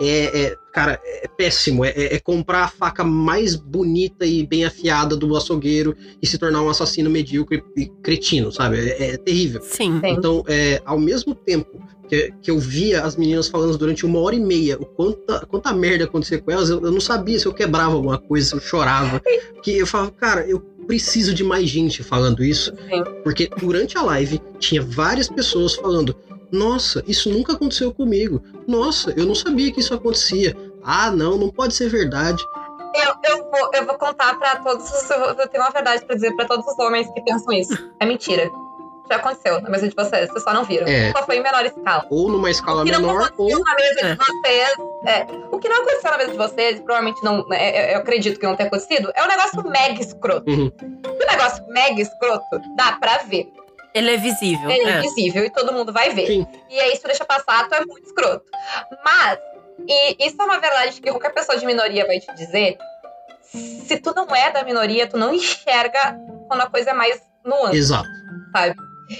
[0.00, 1.84] é, é, cara, é péssimo.
[1.84, 6.62] É, é, comprar a faca mais bonita e bem afiada do açougueiro e se tornar
[6.62, 8.78] um assassino medíocre e cretino, sabe?
[8.78, 9.60] É, é terrível.
[9.62, 10.00] Sim.
[10.04, 14.34] Então, é, ao mesmo tempo que, que, eu via as meninas falando durante uma hora
[14.34, 17.54] e meia o quanta, quanta merda acontecia com elas, eu, eu não sabia se eu
[17.54, 19.22] quebrava alguma coisa, se eu chorava.
[19.62, 22.72] Que eu falava, cara, eu preciso de mais gente falando isso.
[22.88, 23.02] Sim.
[23.22, 26.16] Porque durante a live tinha várias pessoas falando:
[26.52, 28.42] Nossa, isso nunca aconteceu comigo.
[28.66, 30.56] Nossa, eu não sabia que isso acontecia.
[30.82, 32.42] Ah, não, não pode ser verdade.
[32.94, 35.10] Eu, eu, vou, eu vou contar para todos os.
[35.10, 37.90] Eu tenho uma verdade para dizer para todos os homens que pensam isso.
[37.98, 38.48] É mentira.
[39.08, 40.86] Já aconteceu na mesa de vocês, vocês só não viram.
[40.86, 41.12] É.
[41.12, 42.06] Só foi em menor escala.
[42.10, 43.50] Ou numa escala menor, ou.
[43.50, 44.12] Na mesa é.
[44.12, 44.74] de vocês,
[45.06, 45.26] é.
[45.50, 47.46] O que não aconteceu na mesa de vocês, provavelmente não.
[47.46, 50.50] Né, é, eu acredito que não tenha acontecido, é um negócio mega escroto.
[50.50, 50.72] Uhum.
[51.04, 53.52] O negócio mega escroto dá pra ver.
[53.94, 54.70] Ele é visível.
[54.70, 56.26] Ele é, é visível e todo mundo vai ver.
[56.26, 56.46] Sim.
[56.68, 58.44] E aí, se deixa passar, tu é muito escroto.
[59.04, 59.38] Mas,
[59.86, 62.76] e isso é uma verdade que qualquer pessoa de minoria vai te dizer.
[63.42, 67.76] Se tu não é da minoria, tu não enxerga quando a coisa é mais nuance.
[67.76, 68.08] Exato.
[68.50, 68.74] Sabe?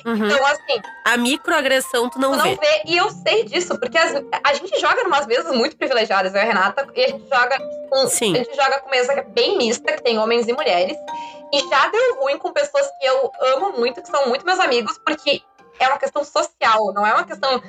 [0.04, 0.26] Uhum.
[0.26, 0.80] Então, assim.
[1.04, 2.56] A microagressão tu não, tu não vê.
[2.56, 2.82] vê.
[2.86, 6.40] E eu sei disso, porque as, a gente joga em umas mesas muito privilegiadas, eu
[6.40, 7.58] e a Renata, e a gente joga
[7.90, 8.06] com.
[8.06, 8.34] Sim.
[8.34, 10.96] A gente joga com mesa bem mista, que tem homens e mulheres.
[11.52, 14.98] E já deu ruim com pessoas que eu amo muito, que são muito meus amigos,
[15.04, 15.42] porque
[15.78, 17.62] é uma questão social, não é uma questão.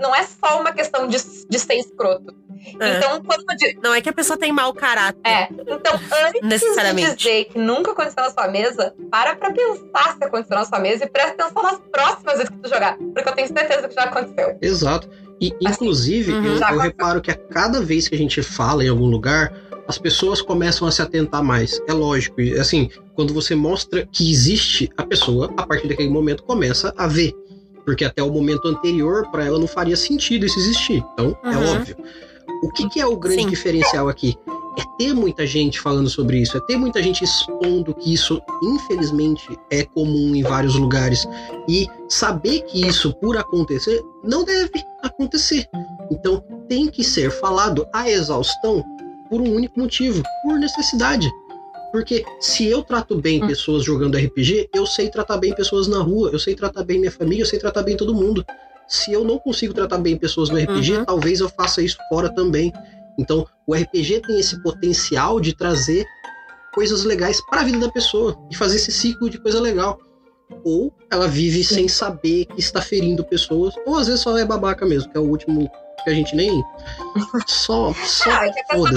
[0.00, 1.16] Não é só uma questão de,
[1.48, 2.34] de ser escroto.
[2.78, 2.98] É.
[2.98, 3.44] Então, quando.
[3.82, 5.20] Não é que a pessoa tem mau caráter.
[5.24, 5.48] É.
[5.50, 10.56] Então, antes de dizer que nunca aconteceu na sua mesa, para pra pensar se aconteceu
[10.56, 12.96] na sua mesa e presta atenção nas próximas vezes que tu jogar.
[12.96, 14.58] Porque eu tenho certeza que já aconteceu.
[14.60, 15.08] Exato.
[15.40, 16.44] E, assim, inclusive, uhum.
[16.44, 19.52] eu, eu reparo que a cada vez que a gente fala em algum lugar,
[19.88, 21.80] as pessoas começam a se atentar mais.
[21.88, 22.36] É lógico.
[22.60, 27.32] Assim, quando você mostra que existe a pessoa, a partir daquele momento começa a ver.
[27.84, 31.02] Porque até o momento anterior, para ela não faria sentido isso existir.
[31.14, 31.52] Então, é uhum.
[31.54, 31.96] é óbvio.
[32.62, 33.48] O que, que é o grande Sim.
[33.48, 34.36] diferencial aqui?
[34.78, 39.58] É ter muita gente falando sobre isso, é ter muita gente expondo que isso, infelizmente,
[39.70, 41.26] é comum em vários lugares.
[41.68, 45.66] E saber que isso, por acontecer, não deve acontecer.
[46.10, 48.84] Então, tem que ser falado a exaustão
[49.28, 51.30] por um único motivo, por necessidade.
[51.90, 53.46] Porque se eu trato bem hum.
[53.46, 57.10] pessoas jogando RPG, eu sei tratar bem pessoas na rua, eu sei tratar bem minha
[57.10, 58.44] família, eu sei tratar bem todo mundo.
[58.90, 61.04] Se eu não consigo tratar bem pessoas no RPG, uhum.
[61.04, 62.72] talvez eu faça isso fora também.
[63.16, 66.04] Então, o RPG tem esse potencial de trazer
[66.74, 69.96] coisas legais para a vida da pessoa e fazer esse ciclo de coisa legal.
[70.64, 71.74] Ou ela vive Sim.
[71.74, 75.20] sem saber que está ferindo pessoas, ou às vezes só é babaca mesmo, que é
[75.20, 75.70] o último
[76.02, 76.50] que a gente nem.
[77.46, 77.92] Só.
[77.94, 78.96] só ah, é que a babaca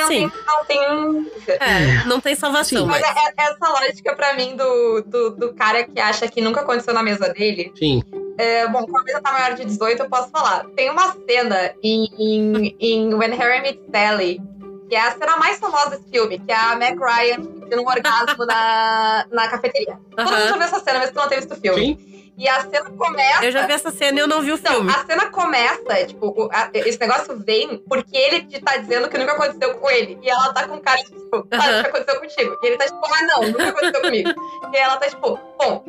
[0.00, 1.30] não, tem, não tem.
[1.60, 2.82] É, não tem salvação.
[2.82, 6.28] Sim, mas, mas é, é essa lógica pra mim do, do, do, cara que acha
[6.28, 7.72] que nunca aconteceu na mesa dele.
[7.78, 8.02] Sim.
[8.36, 10.64] É, bom, como a mesa tá maior de 18, eu posso falar.
[10.76, 14.40] Tem uma cena em, em, em When Harry Met Sally,
[14.88, 17.86] que é a cena mais famosa desse filme, que é a Meg Ryan tendo um
[17.86, 19.98] orgasmo na, na cafeteria.
[20.16, 21.96] Todo mundo já viu essa cena, mas tu não tem visto o filme.
[21.96, 22.14] Sim.
[22.36, 23.44] E a cena começa.
[23.44, 24.90] Eu já vi essa cena e eu não vi o então, filme.
[24.90, 29.32] A cena começa, tipo, a, esse negócio vem porque ele te tá dizendo que nunca
[29.32, 30.18] aconteceu com ele.
[30.20, 31.46] E ela tá com cara de, tipo, uhum.
[31.52, 32.58] ah, nunca aconteceu contigo.
[32.60, 34.30] E ele tá tipo, ah, não, nunca aconteceu comigo.
[34.72, 35.84] E ela tá tipo, bom,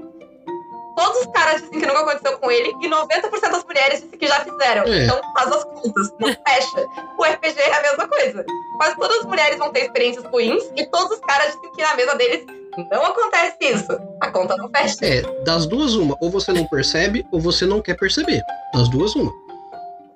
[0.95, 4.27] todos os caras dizem que nunca aconteceu com ele e 90% das mulheres dizem que
[4.27, 4.83] já fizeram.
[4.83, 5.03] É.
[5.03, 6.85] Então faz as contas, não fecha.
[7.17, 8.45] O RPG é a mesma coisa.
[8.77, 11.95] Quase todas as mulheres vão ter experiências ruins e todos os caras dizem que na
[11.95, 12.45] mesa deles
[12.91, 13.97] não acontece isso.
[14.21, 14.97] A conta não fecha.
[15.01, 16.17] É, das duas, uma.
[16.19, 18.41] Ou você não percebe, ou você não quer perceber.
[18.73, 19.31] Das duas, uma.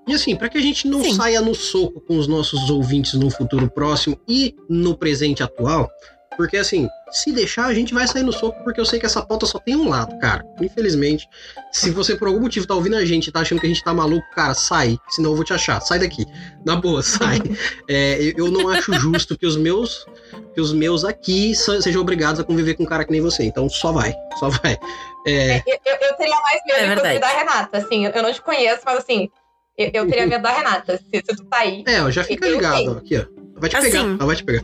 [0.07, 1.13] E assim, para que a gente não Sim.
[1.13, 5.87] saia no soco com os nossos ouvintes no futuro próximo e no presente atual,
[6.35, 9.21] porque assim, se deixar, a gente vai sair no soco, porque eu sei que essa
[9.21, 10.43] pauta só tem um lado, cara.
[10.61, 11.27] Infelizmente.
[11.71, 13.83] Se você por algum motivo tá ouvindo a gente e tá achando que a gente
[13.83, 14.97] tá maluco, cara, sai.
[15.09, 15.79] Senão eu vou te achar.
[15.81, 16.25] Sai daqui.
[16.65, 17.39] Na boa, sai.
[17.91, 20.05] É, eu não acho justo que os meus
[20.53, 23.43] que os meus aqui sejam obrigados a conviver com um cara que nem você.
[23.43, 24.13] Então só vai.
[24.39, 24.77] Só vai.
[25.25, 25.57] É...
[25.57, 27.77] É, eu, eu, teria mais medo é de da Renata.
[27.77, 29.29] Assim, eu não te conheço, mas assim,
[29.77, 30.97] eu, eu teria medo da Renata.
[30.97, 31.83] Se, se tu tá aí.
[31.87, 32.99] É, já fica ligado.
[32.99, 33.38] Aqui, ó.
[33.59, 34.63] Vai te assim, pegar, ela vai te pegar.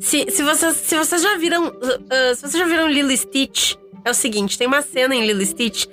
[0.00, 1.68] se, se, vocês, se vocês já viram.
[1.68, 3.74] Uh, se vocês já viram Lilo Stitch,
[4.04, 5.86] é o seguinte: tem uma cena em Lilo Stitch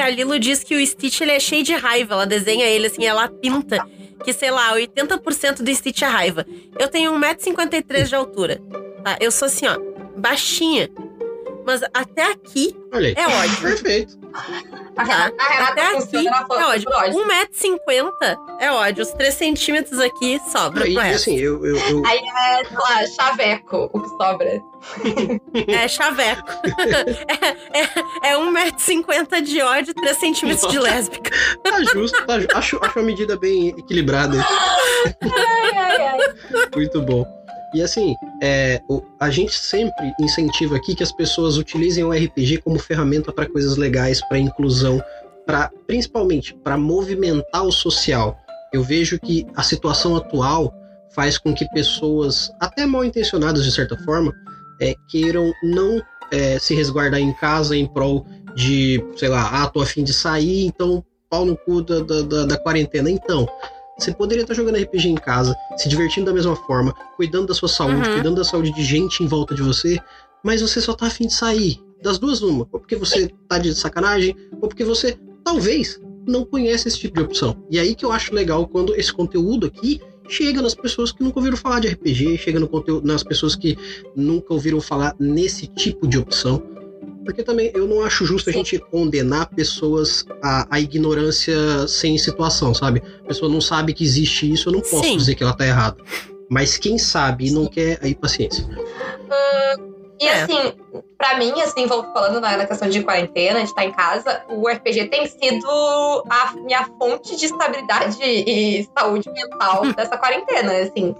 [0.00, 2.14] que a Lilo diz que o Stitch ele é cheio de raiva.
[2.14, 3.86] Ela desenha ele assim, ela pinta
[4.24, 6.46] que, sei lá, 80% do Stitch é raiva.
[6.78, 8.60] Eu tenho 1,53m de altura.
[9.04, 9.16] Tá?
[9.20, 9.78] Eu sou assim, ó,
[10.16, 10.90] baixinha.
[11.66, 12.74] Mas até aqui
[13.16, 13.60] é ódio.
[13.60, 14.19] Perfeito.
[14.96, 15.34] A Renata
[15.70, 16.90] Até aqui é ódio.
[16.90, 19.02] 1,50m é ódio.
[19.02, 20.84] Os 3 centímetros aqui sobra.
[20.84, 22.06] Aí, assim, eu, eu, eu...
[22.06, 24.62] Aí é, sei lá, chaveco o que sobra.
[25.68, 26.48] É chaveco.
[27.72, 31.30] é, é, é 1,50m de ódio, 3 centímetros de lésbica.
[31.62, 34.38] Tá justo, tá, acho, acho uma medida bem equilibrada.
[35.22, 36.18] ai, ai, ai.
[36.74, 37.39] Muito bom.
[37.74, 38.80] E assim, é,
[39.18, 43.76] a gente sempre incentiva aqui que as pessoas utilizem o RPG como ferramenta para coisas
[43.76, 45.00] legais, para inclusão,
[45.46, 48.36] para principalmente para movimentar o social.
[48.72, 50.74] Eu vejo que a situação atual
[51.10, 54.32] faz com que pessoas, até mal intencionadas de certa forma,
[54.80, 59.80] é, queiram não é, se resguardar em casa em prol de, sei lá, ah, tô
[59.80, 63.10] afim de sair, então pau no cu da, da, da quarentena.
[63.10, 63.48] Então,
[64.04, 67.68] você poderia estar jogando RPG em casa, se divertindo da mesma forma, cuidando da sua
[67.68, 68.14] saúde, uhum.
[68.14, 69.98] cuidando da saúde de gente em volta de você,
[70.42, 71.78] mas você só tá afim de sair.
[72.02, 72.66] Das duas, uma.
[72.72, 77.22] Ou porque você tá de sacanagem, ou porque você, talvez, não conhece esse tipo de
[77.22, 77.56] opção.
[77.70, 81.38] E aí que eu acho legal quando esse conteúdo aqui chega nas pessoas que nunca
[81.40, 83.76] ouviram falar de RPG, chega no conteúdo, nas pessoas que
[84.14, 86.62] nunca ouviram falar nesse tipo de opção.
[87.30, 92.74] Porque também eu não acho justo a gente condenar pessoas à, à, ignorância sem situação,
[92.74, 93.00] sabe?
[93.24, 95.16] A pessoa não sabe que existe isso, eu não posso Sim.
[95.16, 95.96] dizer que ela tá errada.
[96.48, 98.64] Mas quem sabe e não quer, aí paciência.
[98.66, 100.42] Hum, e é.
[100.42, 100.72] assim,
[101.16, 105.06] para mim, assim, vou falando na questão de quarentena, de estar em casa, o RPG
[105.06, 111.14] tem sido a minha fonte de estabilidade e saúde mental dessa quarentena, assim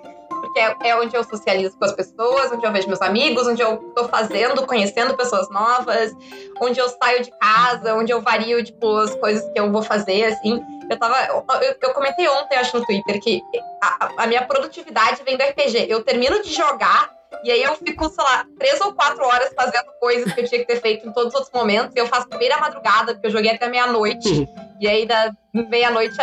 [0.50, 3.62] porque é, é, onde eu socializo com as pessoas, onde eu vejo meus amigos, onde
[3.62, 6.12] eu tô fazendo, conhecendo pessoas novas,
[6.60, 10.24] onde eu saio de casa, onde eu vario, tipo, as coisas que eu vou fazer,
[10.24, 10.60] assim.
[10.90, 11.16] Eu tava.
[11.26, 13.40] Eu, eu comentei ontem, acho, no Twitter, que
[13.80, 15.86] a, a minha produtividade vem do RPG.
[15.88, 17.10] Eu termino de jogar.
[17.44, 20.60] E aí eu fico, sei lá, três ou quatro horas fazendo coisas que eu tinha
[20.60, 21.94] que ter feito em todos os outros momentos.
[21.94, 24.28] E eu faço primeira madrugada, porque eu joguei até meia-noite.
[24.28, 24.76] Uhum.
[24.80, 26.16] E aí da meia-noite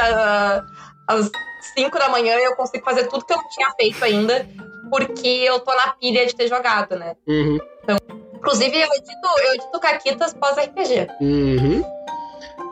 [1.08, 1.32] às
[1.74, 4.48] 5 da manhã eu consigo fazer tudo que eu não tinha feito ainda,
[4.90, 7.16] porque eu tô na pilha de ter jogado, né?
[7.28, 7.60] Uhum.
[7.84, 7.98] Então,
[8.34, 11.08] inclusive, eu edito, eu edito caquitas pós-RPG.
[11.22, 11.84] Uhum.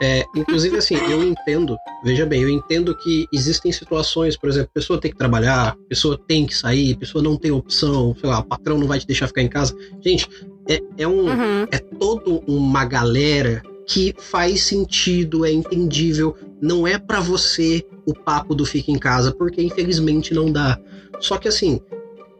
[0.01, 4.73] É, inclusive, assim, eu entendo, veja bem, eu entendo que existem situações, por exemplo, a
[4.73, 8.29] pessoa tem que trabalhar, a pessoa tem que sair, a pessoa não tem opção, sei
[8.29, 9.75] lá, o patrão não vai te deixar ficar em casa.
[10.01, 10.27] Gente,
[10.67, 11.25] é, é um.
[11.25, 11.67] Uhum.
[11.71, 18.55] É todo uma galera que faz sentido, é entendível, não é para você o papo
[18.55, 20.79] do fica em casa, porque infelizmente não dá.
[21.19, 21.79] Só que assim,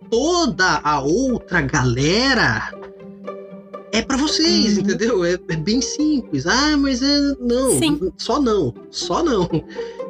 [0.10, 2.72] toda a outra galera
[3.92, 4.84] é para vocês, uhum.
[4.84, 5.24] entendeu?
[5.24, 6.46] É, é, bem simples.
[6.46, 8.12] Ah, mas é não, Sim.
[8.18, 9.50] só não, só não.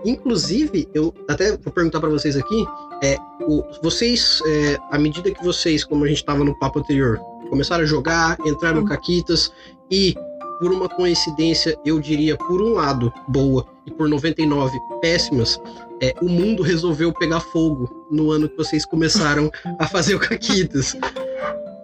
[0.04, 2.66] Inclusive, eu até vou perguntar para vocês aqui,
[3.04, 7.20] é o, vocês, é, à medida que vocês, como a gente estava no papo anterior,
[7.50, 9.52] começaram a jogar, entraram no Caquitas
[9.92, 10.16] e,
[10.60, 15.60] por uma coincidência, eu diria, por um lado, boa e por 99 péssimas,
[16.02, 20.96] é, o mundo resolveu pegar fogo no ano que vocês começaram a fazer o Caquitas.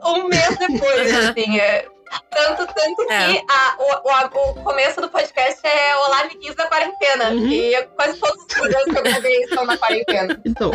[0.06, 1.88] Um mês depois, assim, é.
[2.30, 3.34] Tanto, tanto é.
[3.34, 7.30] que a, o, o, começo do podcast é Olá, amiguinhos da quarentena.
[7.30, 7.48] Uhum.
[7.48, 10.42] E quase todos os programas que eu gravei estão na quarentena.
[10.44, 10.72] Então,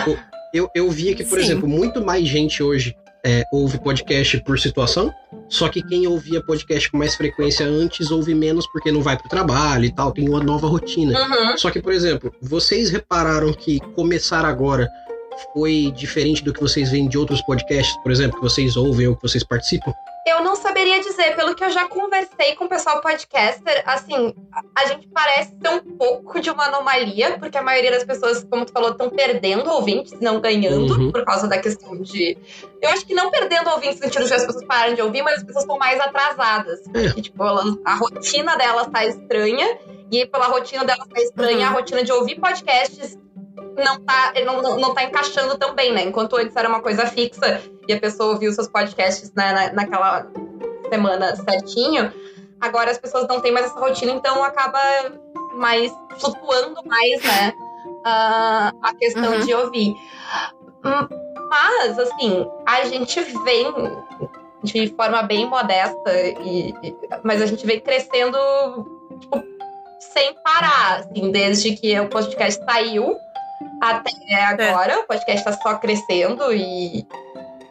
[0.55, 1.45] eu, eu via que, por Sim.
[1.45, 5.13] exemplo, muito mais gente hoje é, ouve podcast por situação,
[5.49, 9.29] só que quem ouvia podcast com mais frequência antes ouve menos porque não vai pro
[9.29, 11.19] trabalho e tal, tem uma nova rotina.
[11.19, 11.57] Uhum.
[11.57, 14.89] Só que, por exemplo, vocês repararam que começar agora
[15.53, 19.17] foi diferente do que vocês veem de outros podcasts, por exemplo, que vocês ouvem ou
[19.17, 19.93] que vocês participam?
[20.27, 24.35] Eu não saberia dizer, pelo que eu já conversei com o pessoal podcaster, assim,
[24.75, 28.65] a gente parece ter um pouco de uma anomalia, porque a maioria das pessoas, como
[28.65, 31.13] tu falou, estão perdendo ouvintes, não ganhando, uhum.
[31.13, 32.37] por causa da questão de.
[32.83, 35.37] Eu acho que não perdendo ouvintes no sentido de as pessoas param de ouvir, mas
[35.37, 36.81] as pessoas estão mais atrasadas.
[36.89, 37.05] É.
[37.05, 37.45] Porque, tipo,
[37.85, 39.79] a rotina delas tá estranha,
[40.11, 41.73] e pela rotina delas tá estranha, uhum.
[41.73, 43.17] a rotina de ouvir podcasts
[43.77, 46.03] não tá, não, não, não tá encaixando tão bem, né?
[46.03, 49.73] Enquanto antes era uma coisa fixa e a pessoa ouvia os seus podcasts né, na,
[49.73, 50.27] naquela
[50.89, 52.13] semana certinho,
[52.61, 54.81] agora as pessoas não têm mais essa rotina, então acaba
[55.55, 57.53] mais flutuando mais, né?
[58.07, 59.41] Uh, a questão uhum.
[59.41, 59.95] de ouvir.
[60.85, 61.09] Hum,
[61.51, 63.73] mas, assim, a gente vem
[64.63, 66.73] de forma bem modesta, e,
[67.23, 68.39] mas a gente vem crescendo
[69.21, 69.43] tipo,
[69.99, 73.17] sem parar, assim, desde que o podcast saiu
[73.81, 74.93] até agora.
[74.93, 74.99] É.
[74.99, 77.07] O podcast tá só crescendo e,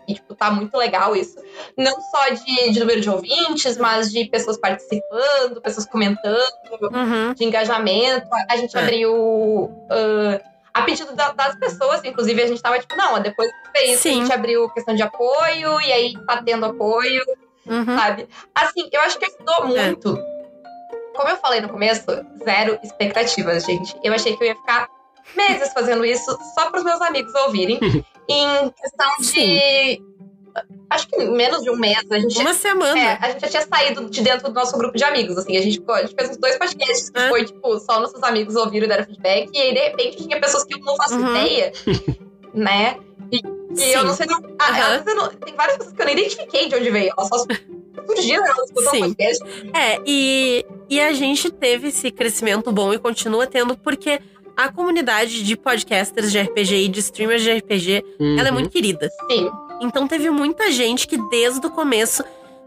[0.07, 1.35] e, tipo, tá muito legal isso.
[1.77, 7.33] Não só de, de número de ouvintes, mas de pessoas participando, pessoas comentando, uhum.
[7.33, 8.27] de engajamento.
[8.49, 8.79] A gente é.
[8.79, 9.13] abriu.
[9.13, 13.91] Uh, a pedido da, das pessoas, inclusive, a gente tava tipo, não, depois que fez
[13.97, 17.23] isso, a gente abriu questão de apoio, e aí tá tendo apoio,
[17.65, 17.97] uhum.
[17.97, 18.27] sabe?
[18.53, 19.85] Assim, eu acho que ajudou é.
[19.85, 20.17] muito.
[20.17, 20.35] É.
[21.15, 22.05] Como eu falei no começo,
[22.43, 23.95] zero expectativas, gente.
[24.03, 24.89] Eu achei que eu ia ficar
[25.35, 27.79] meses fazendo isso só para os meus amigos ouvirem.
[28.27, 29.25] em questão de.
[29.25, 30.15] Sim.
[30.89, 31.99] Acho que menos de um mês.
[32.09, 32.97] A gente, Uma semana.
[32.97, 35.37] É, a gente já tinha saído de dentro do nosso grupo de amigos.
[35.37, 37.27] Assim, a gente, a gente fez uns dois podcasts que é.
[37.27, 39.49] foi, tipo, só nossos amigos ouviram e deram feedback.
[39.53, 41.35] E aí, de repente, tinha pessoas que eu não faço uhum.
[41.35, 41.71] ideia,
[42.53, 42.97] né?
[43.31, 43.41] E,
[43.77, 44.27] e eu não sei.
[44.27, 45.15] Não, uhum.
[45.15, 47.11] não, tem várias pessoas que eu nem identifiquei de onde veio.
[47.17, 47.45] Elas só
[48.05, 49.43] surgiram, elas escutam podcast.
[49.73, 54.21] É, e, e a gente teve esse crescimento bom e continua tendo, porque
[54.55, 58.39] a comunidade de podcasters de RPG e de streamers de RPG, uhum.
[58.39, 59.09] ela é muito querida.
[59.29, 59.49] Sim.
[59.81, 62.23] Então teve muita gente que desde o começo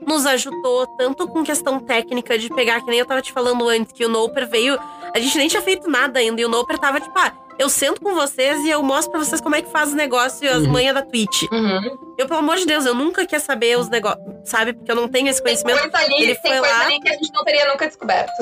[0.06, 3.92] nos ajudou, tanto com questão técnica de pegar, que nem eu tava te falando antes,
[3.92, 4.78] que o Noper veio.
[5.14, 8.00] A gente nem tinha feito nada ainda, e o Noper tava tipo, ah, eu sento
[8.00, 10.62] com vocês e eu mostro pra vocês como é que faz o negócio e as
[10.62, 10.70] uhum.
[10.70, 11.42] manhas da Twitch.
[11.50, 11.98] Uhum.
[12.16, 14.72] Eu, pelo amor de Deus, eu nunca quer saber os negócios, sabe?
[14.72, 15.80] Porque eu não tenho esse conhecimento.
[15.80, 16.84] Tem coisa ali, Ele tem foi coisa lá...
[16.84, 18.32] ali que a gente não teria nunca descoberto.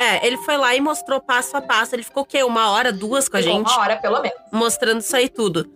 [0.00, 1.94] É, ele foi lá e mostrou passo a passo.
[1.94, 2.42] Ele ficou o quê?
[2.42, 3.70] Uma hora, duas com a gente?
[3.70, 4.38] Uma hora, pelo menos.
[4.52, 5.70] Mostrando isso aí tudo.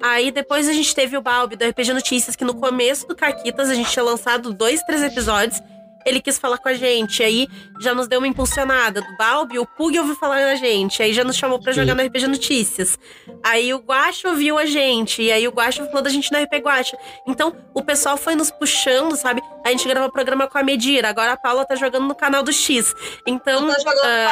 [0.00, 3.70] Aí depois a gente teve o Balbi do RPG Notícias, que no começo do Caquitas
[3.70, 5.62] a gente tinha lançado dois, três episódios
[6.04, 7.22] ele quis falar com a gente.
[7.22, 7.48] Aí
[7.80, 11.02] já nos deu uma impulsionada do Balbi, o Pug ouviu falar da gente.
[11.02, 12.98] Aí já nos chamou para jogar no RPG Notícias.
[13.42, 15.22] Aí o Guacha ouviu a gente.
[15.22, 16.96] E aí o Guacha falou da gente no RP Guacha.
[17.26, 19.42] Então o pessoal foi nos puxando, sabe?
[19.64, 21.08] A gente gravou programa com a Medira.
[21.08, 22.94] Agora a Paula tá jogando no canal do X.
[23.26, 23.72] Então uh,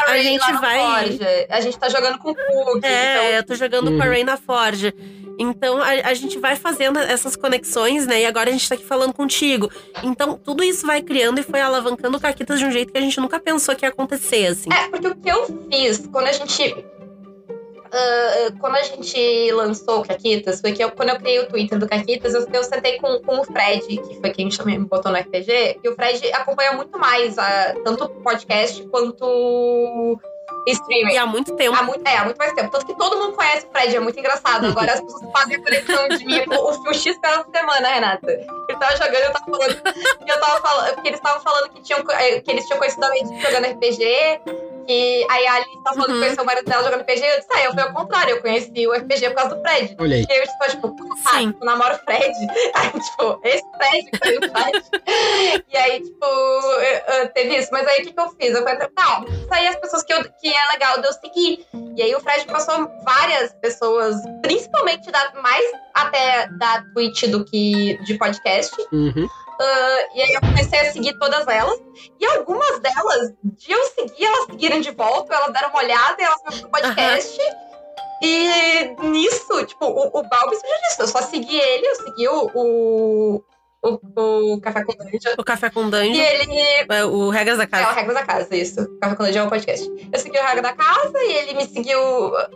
[0.07, 0.81] a, gente vai.
[0.81, 1.47] Forge.
[1.49, 2.85] A gente tá jogando com o Pug.
[2.85, 3.37] É, então...
[3.37, 3.97] eu tô jogando uhum.
[3.97, 4.13] com a uhum.
[4.13, 4.95] Reina Forge.
[5.39, 8.21] Então a, a, gente vai fazendo essas conexões, né?
[8.21, 9.71] E agora a gente tá aqui falando contigo.
[10.03, 13.01] Então tudo isso vai criando e foi alavancando o Caquitas de um jeito que a
[13.01, 14.71] gente nunca pensou que ia acontecer, assim.
[14.73, 16.87] É, porque o que eu fiz quando a gente.
[17.93, 21.77] Uh, quando a gente lançou o Caquitas, foi que eu, quando eu criei o Twitter
[21.77, 25.19] do Caquitas, eu, eu sentei com, com o Fred, que foi quem me botou no
[25.19, 30.21] RPG, e o Fred acompanha muito mais uh, tanto o podcast quanto
[30.67, 31.15] streaming.
[31.15, 31.77] E há muito tempo.
[31.77, 32.71] Há muito, é, há muito mais tempo.
[32.71, 34.67] Tanto que todo mundo conhece o Fred, é muito engraçado.
[34.67, 38.31] Agora as pessoas fazem a conexão de mim com o, o X pela semana, Renata.
[38.31, 39.83] Ele tava jogando, eu tava falando.
[40.27, 40.95] eu tava falando.
[40.95, 44.41] Porque eles estavam falando que, tinham, é, que eles tinham conhecido a Lady jogando RPG.
[44.87, 46.15] Que aí a Alice tava falando uhum.
[46.15, 47.21] que conheceu o marido dela jogando RPG.
[47.21, 49.97] Eu disse, ah, eu fui ao contrário, eu conheci o RPG por causa do Fred.
[49.99, 50.27] Olha aí.
[50.29, 51.55] E eu tipo, tipo, ah, Sim.
[51.61, 52.35] eu namoro o Fred.
[52.75, 54.51] Aí, tipo, esse Fred que foi o
[57.41, 57.69] teve isso.
[57.73, 58.55] Mas aí o que, que eu fiz?
[58.55, 61.67] Eu falei, tá, isso aí as pessoas que, eu, que é legal de eu seguir.
[61.97, 65.65] E aí o Fred passou várias pessoas, principalmente da, mais
[65.95, 68.75] até da Twitch do que de podcast.
[68.93, 69.27] Uhum.
[69.27, 71.79] Uh, e aí eu comecei a seguir todas elas.
[72.19, 76.41] E algumas delas, de eu seguir, elas seguiram de volta, elas deram uma olhada, elas
[76.43, 77.39] foram pro podcast.
[77.41, 77.71] Uhum.
[78.23, 82.51] E nisso, tipo, o, o Balbi já disse, eu só segui ele, eu segui o,
[82.55, 83.45] o,
[83.83, 85.35] o, o Café com Dungeon.
[85.39, 86.15] O Café com Dungeon.
[86.15, 86.87] E ele.
[86.89, 87.89] É, o Regras da Casa.
[87.89, 88.83] É, o Regras da Casa, isso.
[88.83, 89.91] O Café com Dungeon é um podcast.
[90.13, 91.99] Eu segui o Regra da Casa e ele me seguiu.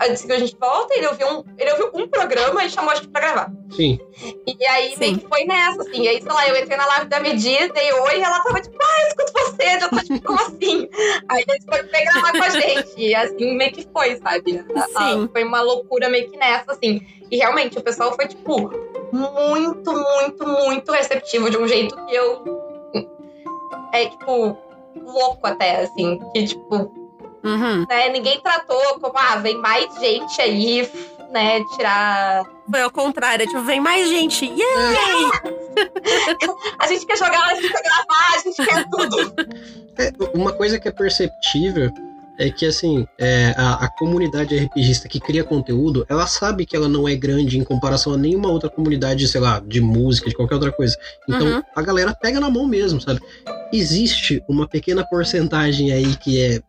[0.03, 2.91] Ele seguiu a gente de volta, ele ouviu um, ele ouviu um programa e chamou
[2.91, 3.53] a gente pra gravar.
[3.75, 3.99] Sim.
[4.47, 6.03] E aí meio que foi nessa, assim.
[6.03, 8.61] E aí, sei lá, eu entrei na live da Medida, dei oi, e ela tava
[8.61, 9.85] tipo, ah, eu escuto você.
[9.85, 10.89] Eu tô tipo, como assim?
[11.29, 12.95] Aí ele foi gravar com a gente.
[12.99, 14.63] E assim, meio que foi, sabe?
[14.99, 15.29] Sim.
[15.33, 17.01] foi uma loucura meio que nessa, assim.
[17.31, 18.71] E realmente, o pessoal foi, tipo,
[19.15, 22.63] muito, muito, muito receptivo de um jeito que eu.
[23.93, 24.59] É, tipo,
[24.97, 26.21] louco até, assim.
[26.33, 26.93] Que, tipo.
[27.45, 27.87] Uhum.
[27.89, 30.91] Né, ninguém tratou como, ah, vem mais gente aí,
[31.31, 32.43] né, tirar.
[32.71, 34.47] Foi ao contrário, tipo, vem mais gente.
[34.47, 35.31] Yay!
[36.81, 39.35] a gente quer jogar, a gente quer gravar, a gente quer tudo.
[39.99, 41.93] É, uma coisa que é perceptível
[42.39, 46.89] é que assim, é, a, a, comunidade RPGista que cria conteúdo, ela sabe que ela
[46.89, 50.55] não é grande em comparação a nenhuma outra comunidade, sei lá, de música, de qualquer
[50.55, 50.97] outra coisa.
[51.29, 51.63] Então uhum.
[51.75, 53.21] a galera pega na mão mesmo, sabe?
[53.73, 56.61] Existe uma pequena porcentagem aí que é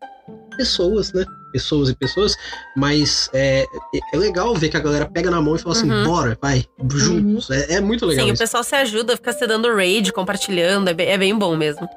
[0.56, 1.26] pessoas, né?
[1.52, 2.36] Pessoas e pessoas,
[2.76, 3.66] mas é,
[4.14, 6.04] é legal ver que a galera pega na mão e fala assim: uhum.
[6.04, 7.50] bora, vai, juntos.
[7.50, 7.56] Uhum.
[7.56, 8.26] É, é, muito legal.
[8.26, 8.42] Sim, isso.
[8.42, 11.88] o pessoal se ajuda, fica se dando raid, compartilhando, é bem, é bem bom mesmo.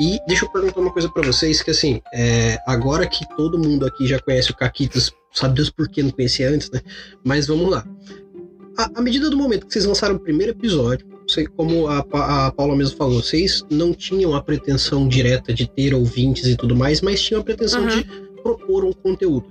[0.00, 3.86] E deixa eu perguntar uma coisa para vocês, que assim, é, agora que todo mundo
[3.86, 6.80] aqui já conhece o Caquitas, sabe Deus por que não conhecia antes, né?
[7.24, 7.84] Mas vamos lá.
[8.94, 12.76] À medida do momento que vocês lançaram o primeiro episódio, sei, como a, a Paula
[12.76, 17.20] mesmo falou, vocês não tinham a pretensão direta de ter ouvintes e tudo mais, mas
[17.20, 17.88] tinham a pretensão uhum.
[17.88, 18.04] de
[18.42, 19.46] propor um conteúdo.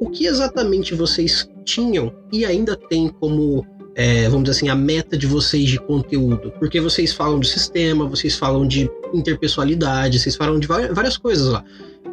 [0.00, 3.66] O que exatamente vocês tinham e ainda têm como
[3.98, 6.52] é, vamos dizer assim, a meta de vocês de conteúdo?
[6.60, 11.64] Porque vocês falam de sistema, vocês falam de interpessoalidade, vocês falam de várias coisas lá.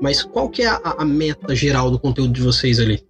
[0.01, 3.05] Mas qual que é a, a meta geral do conteúdo de vocês ali?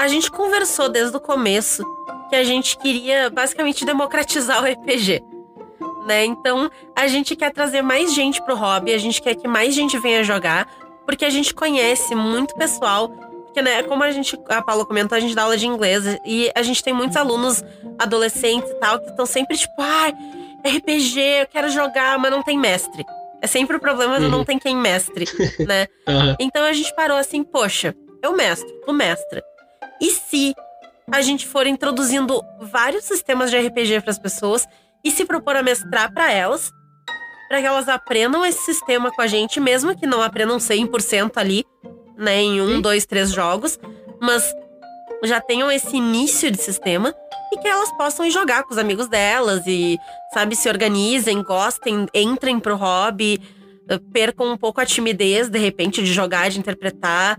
[0.00, 1.84] A gente conversou desde o começo
[2.28, 5.22] que a gente queria basicamente democratizar o RPG.
[6.08, 6.24] Né?
[6.24, 9.96] Então, a gente quer trazer mais gente pro hobby, a gente quer que mais gente
[9.98, 10.68] venha jogar,
[11.06, 13.08] porque a gente conhece muito pessoal
[13.56, 16.52] porque, né, como a gente, a Paula comentou, a gente dá aula de inglês e
[16.54, 17.64] a gente tem muitos alunos
[17.98, 20.08] adolescentes e tal que estão sempre tipo, ah,
[20.62, 23.02] RPG, eu quero jogar, mas não tem mestre.
[23.40, 24.44] É sempre o problema de não uhum.
[24.44, 25.24] tem quem mestre,
[25.66, 25.86] né?
[26.06, 26.36] Uhum.
[26.38, 29.42] Então a gente parou assim, poxa, eu mestro, tu mestra.
[30.02, 30.54] E se
[31.10, 34.68] a gente for introduzindo vários sistemas de RPG para as pessoas
[35.02, 36.70] e se propor a mestrar para elas,
[37.48, 41.64] para que elas aprendam esse sistema com a gente, mesmo que não aprendam 100% ali,
[42.16, 43.78] né, em um, dois, três jogos,
[44.20, 44.42] mas
[45.24, 47.14] já tenham esse início de sistema
[47.52, 49.98] e que elas possam jogar com os amigos delas e,
[50.32, 53.40] sabe, se organizem, gostem, entrem pro hobby,
[53.88, 57.38] eh, percam um pouco a timidez, de repente, de jogar, de interpretar.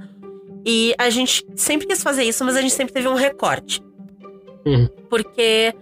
[0.65, 3.81] E a gente sempre quis fazer isso, mas a gente sempre teve um recorte.
[4.65, 4.87] Uhum.
[5.09, 5.73] Porque,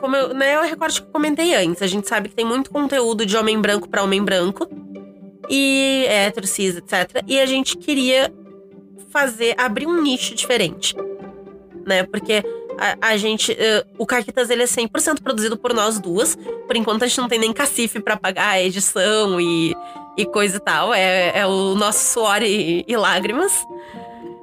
[0.00, 2.44] como eu, né, é o recorte que eu comentei antes, a gente sabe que tem
[2.44, 4.68] muito conteúdo de homem branco para homem branco
[5.50, 7.24] e hétero, cis, etc.
[7.26, 8.32] E a gente queria
[9.10, 10.94] fazer, abrir um nicho diferente,
[11.84, 12.04] né?
[12.04, 12.44] Porque
[12.78, 16.36] a, a gente, uh, o Caquitas ele é 100% produzido por nós duas.
[16.66, 19.76] Por enquanto a gente não tem nem cacife para pagar a edição e,
[20.16, 20.94] e coisa e tal.
[20.94, 23.52] É, é o nosso suor e, e lágrimas.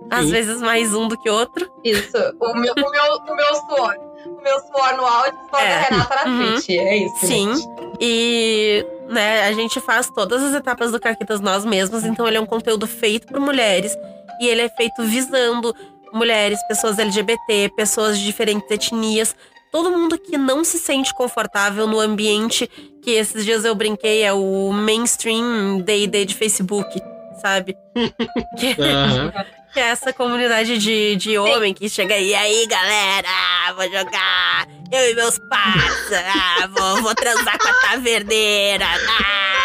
[0.10, 0.32] Às Sim.
[0.32, 1.70] vezes mais um do que outro.
[1.84, 3.96] Isso, o meu, o meu, o meu suor.
[4.26, 5.70] O meu suor no áudio, o suor é.
[5.70, 6.52] da Renata na uhum.
[6.54, 6.70] Twitch.
[6.70, 7.26] É isso.
[7.26, 7.56] Sim.
[7.56, 7.70] Gente.
[8.00, 12.42] E né, a gente faz todas as etapas do Caquitas nós mesmos, então ele é
[12.42, 13.98] um conteúdo feito por mulheres
[14.40, 15.76] e ele é feito visando
[16.14, 19.36] mulheres, pessoas LGBT, pessoas de diferentes etnias,
[19.72, 22.70] todo mundo que não se sente confortável no ambiente
[23.02, 27.02] que esses dias eu brinquei é o mainstream D&D de Facebook,
[27.42, 27.76] sabe?
[28.58, 29.32] que, uhum.
[29.74, 34.68] Que, é essa comunidade de, de homem que chega aí, e aí galera, vou jogar
[34.92, 38.86] eu e meus pais, ah, vou, vou transar com a taverneira.
[38.86, 39.58] Ah.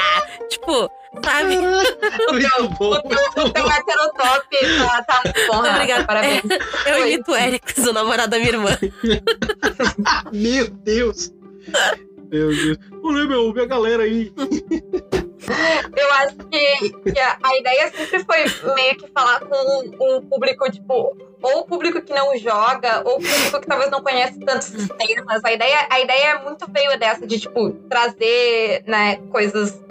[0.49, 0.91] Tipo,
[1.25, 1.57] sabe?
[1.57, 2.93] Muito bom.
[2.93, 4.47] O teu heterotop
[4.79, 5.59] tá, tá muito bom.
[5.59, 6.43] Obrigada, parabéns.
[6.87, 7.13] Eu Foi.
[7.13, 8.71] imito o Ericus, o namorado da minha irmã.
[10.33, 11.33] Meu Deus.
[12.31, 12.79] Meu Deus.
[13.03, 14.33] Olha, meu, minha galera aí.
[15.97, 20.71] Eu acho que, que a, a, ideia sempre foi meio que falar com um público,
[20.71, 24.67] tipo, ou o público que não joga, ou o público que talvez não conhece tantos
[24.67, 25.45] sistemas.
[25.45, 29.83] A ideia, a ideia é muito veio dessa, de, tipo, trazer, né, coisas.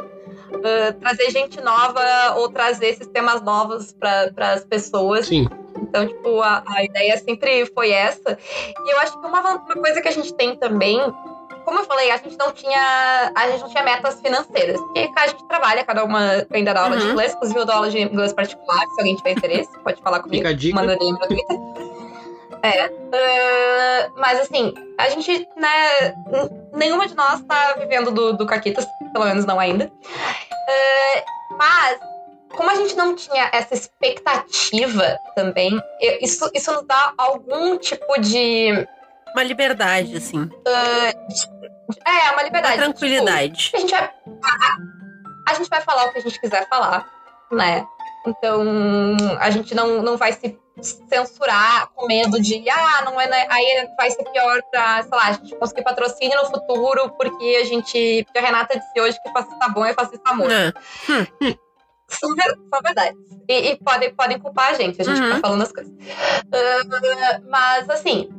[0.51, 5.27] Uh, trazer gente nova ou trazer sistemas novos para as pessoas.
[5.27, 5.47] Sim.
[5.81, 8.37] Então, tipo, a, a ideia sempre foi essa.
[8.85, 10.99] E eu acho que uma, uma coisa que a gente tem também
[11.65, 14.79] como eu falei, a gente não tinha, a gente não tinha metas financeiras.
[14.79, 17.01] Porque a gente trabalha, cada uma ainda dá aula uhum.
[17.01, 20.19] de inglês, inclusive eu dou aula de inglês particular, se alguém tiver interesse, pode falar
[20.21, 20.37] comigo.
[20.37, 20.75] Fica a dica.
[20.75, 21.57] Manda DM no Twitter.
[22.63, 22.87] É.
[22.87, 26.15] Uh, mas assim, a gente, né.
[26.73, 29.85] Nenhuma de nós tá vivendo do, do Caquitas, pelo menos não ainda.
[29.85, 31.99] Uh, mas,
[32.49, 35.81] como a gente não tinha essa expectativa também,
[36.21, 38.87] isso, isso nos dá algum tipo de.
[39.33, 40.43] Uma liberdade, assim.
[40.43, 41.71] Uh,
[42.05, 42.75] é, uma liberdade.
[42.75, 43.53] Uma tranquilidade.
[43.55, 47.07] Tipo, a, gente vai, a, a gente vai falar o que a gente quiser falar,
[47.51, 47.85] né?
[48.25, 48.63] Então,
[49.39, 53.47] a gente não, não vai se censurar com medo de, ah, não é, né?
[53.49, 57.65] aí vai ser pior pra, sei lá, a gente conseguir patrocínio no futuro porque a
[57.65, 60.51] gente, porque a Renata disse hoje que fascista bom é fascista amor.
[60.51, 60.71] É.
[61.09, 61.55] Hum.
[62.11, 63.17] São, ver, são verdades.
[63.47, 65.31] E, e, podem, podem culpar a gente, a gente uhum.
[65.31, 65.93] tá falando as coisas.
[65.93, 68.29] Uh, mas, assim,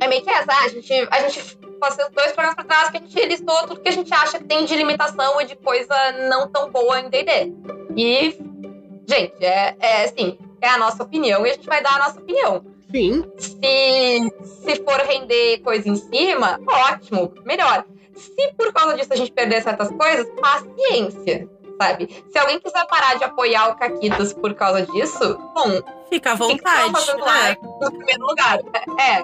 [0.00, 3.00] é meio que essa, a gente, a gente fazendo dois programas pra trás que a
[3.00, 5.94] gente listou tudo que a gente acha que tem de limitação e de coisa
[6.28, 7.52] não tão boa em D&D.
[7.96, 8.50] E
[9.10, 12.20] Gente, é, é assim, é a nossa opinião e a gente vai dar a nossa
[12.20, 12.64] opinião.
[12.88, 13.24] Sim.
[13.36, 17.84] Se, se for render coisa em cima, ótimo, melhor.
[18.14, 22.24] Se por causa disso a gente perder certas coisas, paciência, sabe?
[22.30, 25.82] Se alguém quiser parar de apoiar o Caquitas por causa disso, bom.
[26.08, 27.00] Fica à vontade.
[27.00, 28.60] Fica lá, no primeiro lugar.
[28.96, 29.22] É,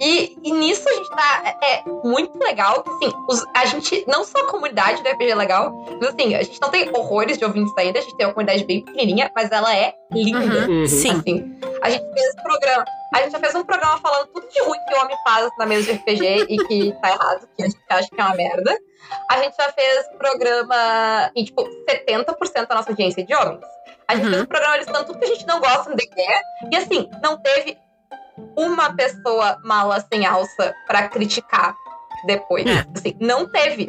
[0.00, 1.56] e, e, nisso a gente tá.
[1.62, 2.84] É, é muito legal.
[2.86, 6.42] Assim, os, a gente, não só a comunidade do RPG é legal, mas assim, a
[6.42, 9.50] gente não tem horrores de ouvintes ainda, a gente tem uma comunidade bem pequenininha, mas
[9.50, 10.68] ela é linda.
[10.68, 11.10] Uhum, sim.
[11.10, 12.84] Assim, a gente fez programa.
[13.14, 15.66] A gente já fez um programa falando tudo de ruim que o homem faz na
[15.66, 18.78] mesa de RPG e que tá errado, que a gente acha que é uma merda.
[19.30, 23.64] A gente já fez programa em, tipo, 70% da nossa audiência é de homens.
[24.06, 24.30] A gente uhum.
[24.30, 26.14] fez um programa listando tudo que a gente não gosta no DQ.
[26.70, 27.78] E assim, não teve
[28.56, 31.74] uma pessoa mala sem alça para criticar
[32.26, 32.66] depois.
[32.66, 32.84] É.
[32.94, 33.88] Assim, não teve.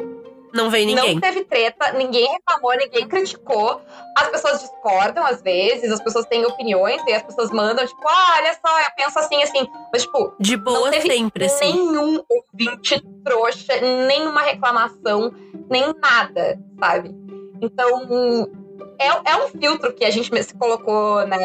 [0.52, 1.14] Não veio ninguém.
[1.14, 3.80] Não teve treta, ninguém reclamou, ninguém criticou.
[4.16, 8.34] As pessoas discordam às vezes, as pessoas têm opiniões e as pessoas mandam, tipo, ah,
[8.38, 9.68] olha só, eu penso assim, assim.
[9.92, 11.72] Mas, tipo, de boa sempre, assim.
[11.72, 15.32] Nenhum ouvinte trouxa, nenhuma reclamação,
[15.70, 17.14] nem nada, sabe?
[17.62, 18.48] Então,
[18.98, 21.36] é, é um filtro que a gente se colocou na,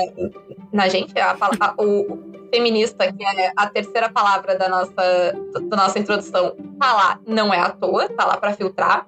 [0.71, 5.33] na gente, a, a, o, feminista, que é a terceira palavra da nossa,
[5.69, 9.05] da nossa introdução, tá lá, não é à toa, tá lá para filtrar.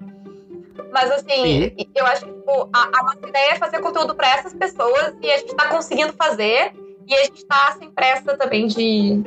[0.92, 1.88] Mas assim, Sim.
[1.96, 5.30] eu acho que tipo, a, a, nossa ideia é fazer conteúdo para essas pessoas e
[5.32, 6.72] a gente tá conseguindo fazer
[7.08, 9.22] e a gente tá sem pressa também de,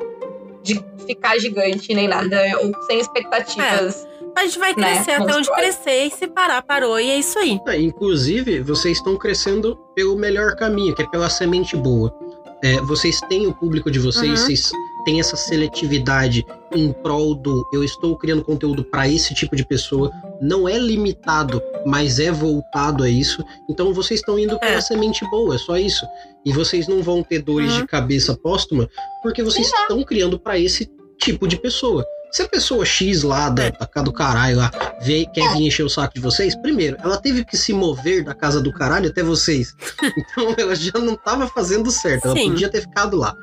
[0.62, 4.04] de ficar gigante nem nada, ou sem expectativas.
[4.04, 4.19] É.
[4.36, 5.24] A gente vai né, crescer né?
[5.24, 7.58] até onde crescer e se parar, parou, e é isso aí.
[7.68, 12.14] É, inclusive, vocês estão crescendo pelo melhor caminho, que é pela semente boa
[12.62, 14.46] é, vocês têm o público de vocês, uhum.
[14.46, 14.72] vocês
[15.04, 20.10] têm essa seletividade em prol do eu estou criando conteúdo para esse tipo de pessoa,
[20.40, 23.42] não é limitado, mas é voltado a isso.
[23.68, 24.80] Então vocês estão indo pela é.
[24.80, 26.06] semente boa, é só isso.
[26.44, 27.80] E vocês não vão ter dores uhum.
[27.80, 28.88] de cabeça póstuma
[29.22, 32.04] porque vocês estão criando para esse tipo de pessoa.
[32.30, 34.70] Se a pessoa X lá da, da casa do caralho lá
[35.02, 38.34] vê, quer vir encher o saco de vocês, primeiro, ela teve que se mover da
[38.34, 39.74] casa do caralho até vocês.
[40.20, 42.50] Então ela já não estava fazendo certo, ela Sim.
[42.50, 43.34] podia ter ficado lá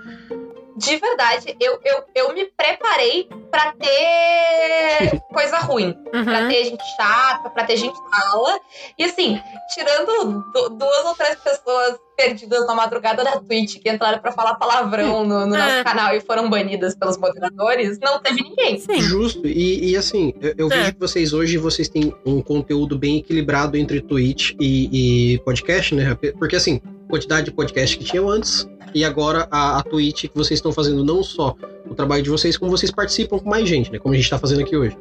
[0.78, 5.98] de verdade, eu, eu, eu me preparei para ter coisa ruim.
[6.14, 6.24] Uhum.
[6.24, 8.60] Pra ter gente chata, pra ter gente mala.
[8.98, 9.40] E assim,
[9.74, 10.44] tirando
[10.78, 15.46] duas ou três pessoas perdidas na madrugada da Twitch que entraram para falar palavrão no,
[15.46, 15.84] no nosso é.
[15.84, 18.80] canal e foram banidas pelos moderadores, não teve ninguém.
[18.80, 19.00] Sim.
[19.00, 19.48] Justo.
[19.48, 20.78] E, e assim, eu, eu é.
[20.78, 25.94] vejo que vocês hoje vocês têm um conteúdo bem equilibrado entre Twitch e, e podcast,
[25.94, 26.18] né?
[26.38, 30.58] Porque assim, quantidade de podcast que tinham antes e agora a, a Twitch que vocês
[30.58, 31.56] estão fazendo não só
[31.90, 34.00] o trabalho de vocês, como vocês participam com mais gente, né?
[34.00, 34.98] Como a gente está fazendo aqui hoje.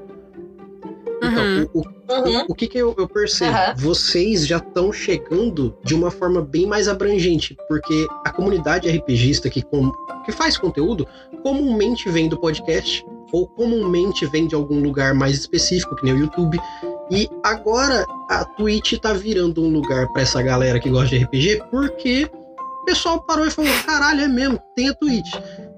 [1.22, 1.68] Então, uhum.
[1.72, 2.44] o, o, uhum.
[2.48, 3.57] o, que, que eu, eu percebo?
[3.57, 3.76] Uhum.
[3.76, 9.62] Vocês já estão chegando de uma forma bem mais abrangente, porque a comunidade RPGista que,
[9.62, 9.90] com,
[10.24, 11.07] que faz conteúdo
[11.42, 16.18] comumente vem do podcast ou comumente vem de algum lugar mais específico, que nem o
[16.18, 16.59] YouTube.
[17.11, 21.62] E agora a Twitch tá virando um lugar para essa galera que gosta de RPG,
[21.70, 22.28] porque
[22.82, 25.34] o pessoal parou e falou: caralho, é mesmo, tem a Twitch.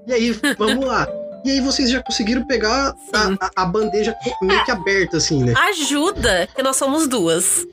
[0.07, 1.07] E aí, vamos lá.
[1.45, 5.53] E aí vocês já conseguiram pegar a, a, a, bandeja meio que aberta, assim, né?
[5.69, 7.65] Ajuda, que nós somos duas.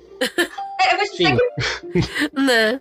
[0.78, 1.36] É, eu Sim.
[1.36, 2.40] Que...
[2.40, 2.80] né?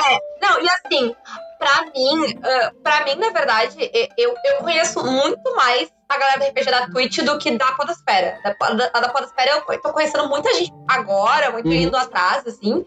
[0.00, 1.14] É, não, e assim,
[1.58, 3.76] pra mim, uh, pra mim, na verdade,
[4.16, 8.40] eu, eu conheço muito mais a galera do RPG da Twitch do que da Podosfera.
[8.42, 11.74] Da, da, da Podosfera eu tô conhecendo muita gente agora, muito uhum.
[11.74, 12.84] indo atrás, assim.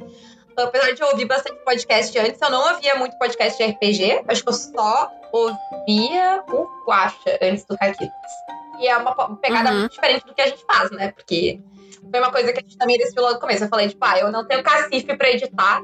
[0.58, 4.24] Apesar de eu ouvir bastante podcast antes, eu não ouvia muito podcast de RPG.
[4.28, 8.32] Acho que eu só ouvia o Quacha antes do Caquitas.
[8.80, 9.80] E é uma pegada uhum.
[9.80, 11.12] muito diferente do que a gente faz, né?
[11.12, 11.62] Porque
[12.10, 13.64] foi uma coisa que a gente também decidiu logo no começo.
[13.64, 15.82] Eu falei, tipo, ah, eu não tenho cacife pra editar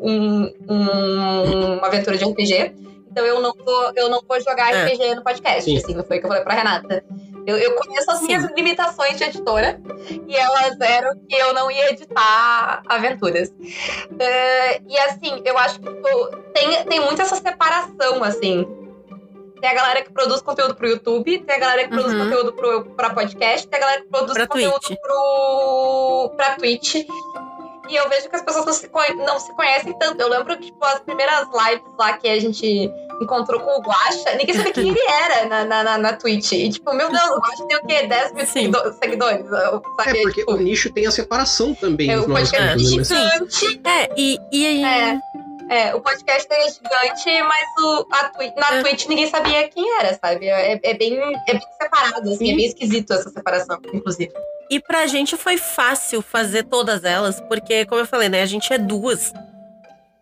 [0.00, 2.74] um, um, uma aventura de RPG.
[3.10, 4.86] então eu não vou, eu não vou jogar é.
[4.86, 5.64] RPG no podcast.
[5.64, 5.78] Sim.
[5.78, 7.04] Assim, foi o que eu falei pra Renata.
[7.46, 8.26] Eu, eu conheço as Sim.
[8.26, 9.80] minhas limitações de editora
[10.26, 13.48] e elas eram que eu não ia editar aventuras.
[13.48, 18.66] Uh, e assim, eu acho que tipo, tem, tem muito essa separação, assim.
[19.62, 22.24] Tem a galera que produz conteúdo pro YouTube, tem a galera que produz uhum.
[22.24, 24.98] conteúdo pro, pra podcast, tem a galera que produz pra conteúdo Twitch.
[25.00, 26.94] pro, pra Twitch.
[27.88, 30.20] E eu vejo que as pessoas não se, não se conhecem tanto.
[30.20, 34.34] Eu lembro que, tipo, as primeiras lives lá que a gente encontrou com o Guacha,
[34.36, 36.52] ninguém sabia quem ele era na, na, na, na Twitch.
[36.52, 38.06] E, tipo, meu Deus, o Guacha tem o quê?
[38.06, 39.46] 10 mil seguidores?
[39.48, 40.18] Sabe?
[40.18, 42.10] É, porque tipo, o nicho tem a separação também.
[42.10, 43.80] É, o podcast é gigante.
[43.84, 44.84] É, e, e aí...
[44.84, 45.18] É.
[45.70, 48.82] É, o podcast é gigante, mas o, a Twitch, na é.
[48.82, 50.48] Twitch ninguém sabia quem era, sabe?
[50.48, 54.32] É, é, bem, é bem separado, assim, é bem esquisito essa separação, inclusive.
[54.70, 58.72] E pra gente foi fácil fazer todas elas, porque, como eu falei, né, a gente
[58.72, 59.32] é duas.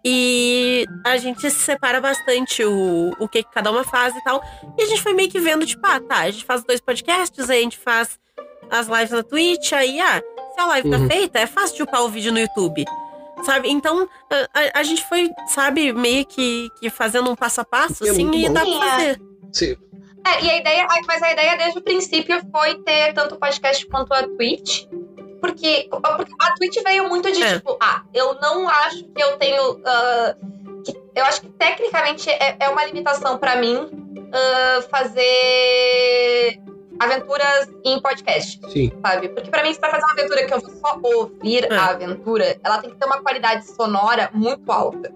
[0.04, 4.40] E a gente se separa bastante o, o que cada uma faz e tal.
[4.78, 7.50] E a gente foi meio que vendo, tipo, ah, tá, a gente faz dois podcasts,
[7.50, 8.18] aí a gente faz
[8.70, 10.22] as lives na Twitch, aí, ah,
[10.54, 11.08] se a live tá uhum.
[11.08, 12.84] tá feita, é fácil de upar o vídeo no YouTube.
[13.42, 13.68] Sabe?
[13.68, 18.10] Então, a, a, gente foi, sabe, meio que, que fazendo um passo a passo, é
[18.10, 19.20] assim, e dá pra fazer.
[19.52, 19.76] Sim.
[20.26, 23.86] É, e a ideia, mas a ideia desde o princípio foi ter tanto o podcast
[23.86, 24.86] quanto a Twitch.
[25.40, 27.54] Porque, porque a Twitch veio muito de é.
[27.54, 29.74] tipo, ah, eu não acho que eu tenho.
[29.74, 36.60] Uh, que, eu acho que tecnicamente é, é uma limitação para mim uh, fazer
[36.98, 38.60] aventuras em podcast.
[38.72, 38.90] Sim.
[39.04, 39.28] Sabe?
[39.28, 41.76] Porque para mim, se pra fazer uma aventura que eu vou só ouvir é.
[41.76, 45.12] a aventura, ela tem que ter uma qualidade sonora muito alta.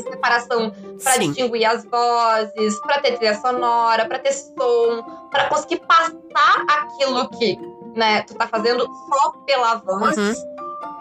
[0.00, 0.72] Separação
[1.02, 7.28] para distinguir as vozes, para ter trilha sonora, para ter som, para conseguir passar aquilo
[7.30, 7.58] que
[7.94, 10.16] né, tu tá fazendo só pela voz.
[10.16, 10.32] Uhum.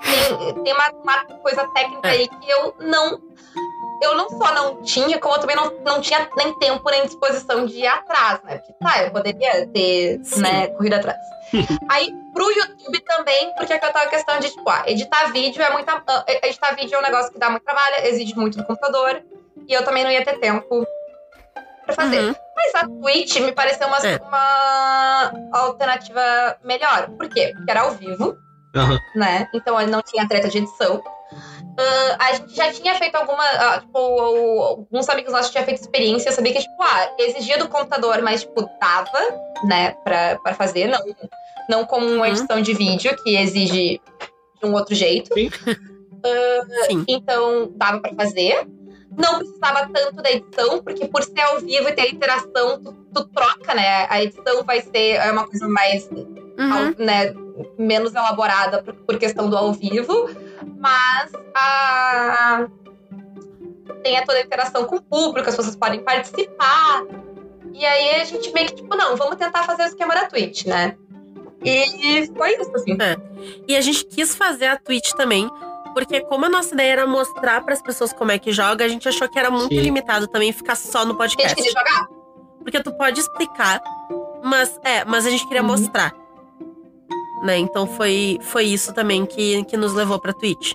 [0.01, 2.11] Tem, tem uma, uma, coisa técnica é.
[2.11, 3.21] aí que eu não
[4.01, 7.65] eu não só não tinha, como eu também não, não tinha nem tempo nem disposição
[7.65, 8.57] de ir atrás, né?
[8.57, 11.19] Porque tá, eu poderia ter, né, corrido atrás.
[11.89, 15.61] Aí, pro YouTube também, porque é que eu tava questão de, tipo, ah, editar vídeo
[15.61, 15.97] é muita.
[15.97, 19.21] Uh, editar vídeo é um negócio que dá muito trabalho, exige muito do computador.
[19.67, 20.85] E eu também não ia ter tempo
[21.85, 22.21] pra fazer.
[22.21, 22.35] Uhum.
[22.55, 24.17] Mas a Twitch me pareceu uma, é.
[24.17, 27.09] uma alternativa melhor.
[27.09, 27.51] Por quê?
[27.55, 28.37] Porque era ao vivo,
[28.75, 28.97] uhum.
[29.15, 29.47] né?
[29.53, 31.03] Então ele não tinha treta de edição.
[31.71, 33.43] Uh, a gente já tinha feito alguma.
[33.43, 36.29] Uh, tipo, alguns amigos nossos tinham feito experiência.
[36.29, 39.19] Eu sabia que, tipo, ah, exigia do computador, mas, tipo, dava,
[39.65, 40.87] né, pra, pra fazer.
[40.87, 40.99] Não,
[41.69, 42.25] não como uma uhum.
[42.25, 44.01] edição de vídeo, que exige
[44.61, 45.33] de um outro jeito.
[45.33, 45.47] Sim.
[45.47, 47.05] Uh, Sim.
[47.07, 48.67] Então, dava pra fazer.
[49.17, 53.27] Não precisava tanto da edição, porque por ser ao vivo e ter interação, tu, tu
[53.27, 54.07] troca, né?
[54.09, 56.09] A edição vai ser é uma coisa mais.
[56.09, 56.93] Uhum.
[56.99, 57.33] né,
[57.77, 60.29] menos elaborada por, por questão do ao vivo
[60.81, 62.67] mas a...
[64.03, 67.03] tem a toda a interação com o público, as pessoas podem participar.
[67.73, 70.65] E aí a gente meio que, tipo, não, vamos tentar fazer o esquema da Twitch,
[70.65, 70.97] né?
[71.63, 72.97] E foi isso, assim.
[72.99, 73.15] É.
[73.67, 75.47] E a gente quis fazer a Twitch também,
[75.93, 78.87] porque como a nossa ideia era mostrar para as pessoas como é que joga, a
[78.87, 79.81] gente achou que era muito Sim.
[79.81, 81.53] limitado também ficar só no podcast.
[81.53, 82.07] A gente queria jogar.
[82.63, 83.81] Porque tu pode explicar,
[84.43, 85.69] mas é, mas a gente queria uhum.
[85.69, 86.20] mostrar
[87.43, 87.57] né?
[87.57, 90.73] Então foi, foi isso também que, que nos levou pra Twitch.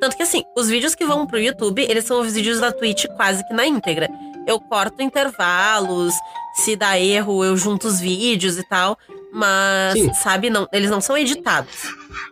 [0.00, 3.06] Tanto que assim, os vídeos que vão pro YouTube, eles são os vídeos da Twitch
[3.16, 4.08] quase que na íntegra.
[4.46, 6.12] Eu corto intervalos,
[6.54, 8.98] se dá erro, eu junto os vídeos e tal.
[9.32, 10.14] Mas, Sim.
[10.14, 11.74] sabe, não, eles não são editados.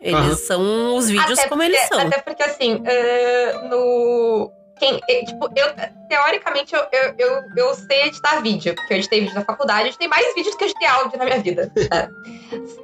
[0.00, 0.36] Eles uhum.
[0.36, 2.00] são os vídeos até como porque, eles são.
[2.00, 4.52] Até porque, assim, uh, no.
[4.78, 5.66] Quem, eh, tipo, eu,
[6.08, 9.86] teoricamente, eu, eu, eu, eu, sei editar vídeo, porque eu editei vídeo na faculdade, eu
[9.88, 11.72] editei mais vídeos do que eu editei áudio na minha vida.
[11.76, 12.08] Né?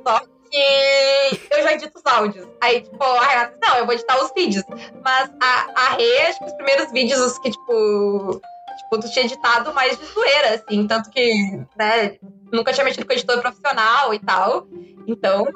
[0.07, 2.47] Só que eu já edito os áudios.
[2.61, 4.65] Aí, tipo, a Renata não, eu vou editar os vídeos.
[5.05, 8.41] Mas a, a Rê, acho que os primeiros vídeos, os que, tipo,
[8.79, 10.87] tipo, tu tinha editado mais de zoeira, assim.
[10.87, 11.33] Tanto que,
[11.77, 12.17] né,
[12.53, 14.67] nunca tinha mexido com editor profissional e tal.
[15.07, 15.47] Então,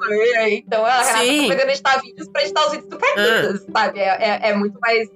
[0.51, 1.47] então a Renata Sim.
[1.47, 3.71] tá a editar vídeos pra editar os vídeos do Carlitos, ah.
[3.71, 3.99] sabe?
[3.99, 5.09] É, é, é muito mais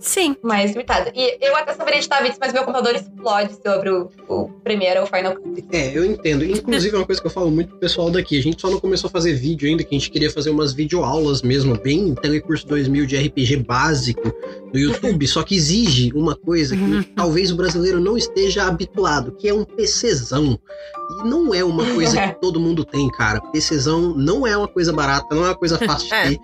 [0.00, 0.34] Sim.
[0.42, 1.12] Mais limitada.
[1.14, 5.04] E eu até saberia editar vídeos, mas meu computador explode sobre o, o Premiere ou
[5.04, 5.64] o Final Cut.
[5.70, 6.44] É, eu entendo.
[6.44, 8.38] Inclusive, é uma coisa que eu falo muito pro pessoal daqui.
[8.38, 10.72] A gente só não começou a fazer vídeo ainda, que a gente queria fazer umas
[10.72, 14.32] videoaulas mesmo, bem Telecurso 2000 de RPG básico
[14.72, 17.02] no YouTube, só que exige uma coisa que uhum.
[17.14, 20.58] talvez o brasileiro não esteja habituado, que é um PCzão.
[21.10, 23.40] E não é uma coisa que todo mundo tem, cara.
[23.52, 26.28] PCzão não é uma coisa barata, não é uma coisa fácil de é.
[26.30, 26.40] ter.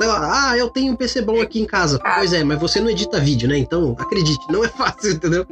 [0.00, 1.98] Ah, eu tenho um PC bom aqui em casa.
[1.98, 3.58] Pois é, mas você não edita vídeo, né?
[3.58, 5.46] Então, acredite, não é fácil, entendeu?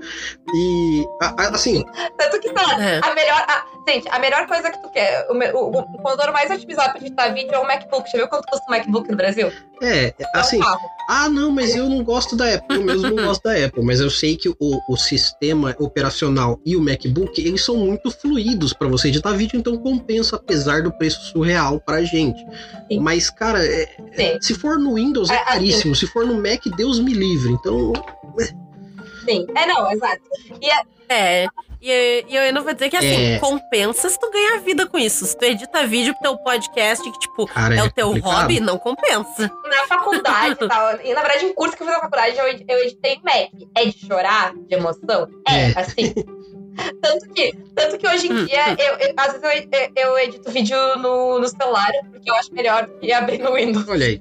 [0.54, 1.06] E,
[1.52, 1.84] assim.
[2.18, 3.00] Tanto que tá, é.
[3.02, 3.46] a melhor.
[3.48, 7.00] A, gente, a melhor coisa que tu quer, o, o, o computador mais otimizado pra
[7.00, 8.10] editar vídeo é o MacBook.
[8.10, 9.52] Já viu quanto custa o MacBook no Brasil?
[9.82, 10.60] É, assim.
[10.60, 12.76] É um ah, não, mas eu não gosto da Apple.
[12.76, 14.56] Eu mesmo não gosto da Apple, mas eu sei que o,
[14.88, 19.76] o sistema operacional e o MacBook, eles são muito fluidos para você editar vídeo, então
[19.76, 22.38] compensa, apesar do preço surreal pra gente.
[22.90, 23.00] Sim.
[23.00, 26.64] Mas, cara, é, se for no Windows é, é caríssimo, assim, se for no Mac,
[26.76, 27.52] Deus me livre.
[27.52, 27.92] Então.
[28.40, 28.44] É.
[29.24, 30.22] Sim, é não, exato.
[30.60, 31.48] E é, é
[31.86, 33.38] e, e eu não vou dizer que assim, é...
[33.38, 35.26] compensa se tu ganhar vida com isso.
[35.26, 38.40] Se tu edita vídeo pro teu podcast, que, tipo, Cara, é, é, o teu complicado.
[38.40, 39.52] hobby, não compensa.
[39.68, 42.46] Na faculdade e tal, e na verdade, em curso que eu fiz na faculdade, eu,
[42.46, 43.50] eu editei Mac.
[43.76, 45.28] É de chorar, de emoção?
[45.46, 45.78] É, é.
[45.78, 46.14] assim.
[47.00, 50.50] Tanto que, tanto que hoje em hum, dia, eu, eu, às vezes eu, eu edito
[50.50, 53.88] vídeo no, no celular, porque eu acho melhor que abrir no Windows.
[53.88, 54.20] Olha aí.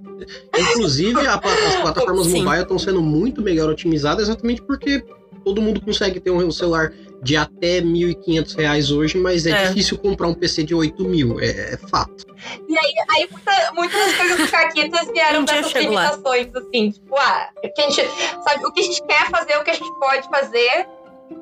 [0.58, 2.44] Inclusive, a, as plataformas Sim.
[2.44, 5.04] mobile estão sendo muito melhor otimizadas exatamente porque
[5.44, 9.98] todo mundo consegue ter um celular de até R$ 1.500 hoje, mas é, é, difícil
[9.98, 12.26] comprar um PC de 8 mil, é, é fato.
[12.68, 17.82] E aí, aí muita, muitas coisas do Caquitas vieram dessas limitações, assim, tipo, ah, que
[17.82, 18.02] a gente,
[18.44, 20.88] sabe, o que a gente quer fazer, o que a gente pode fazer,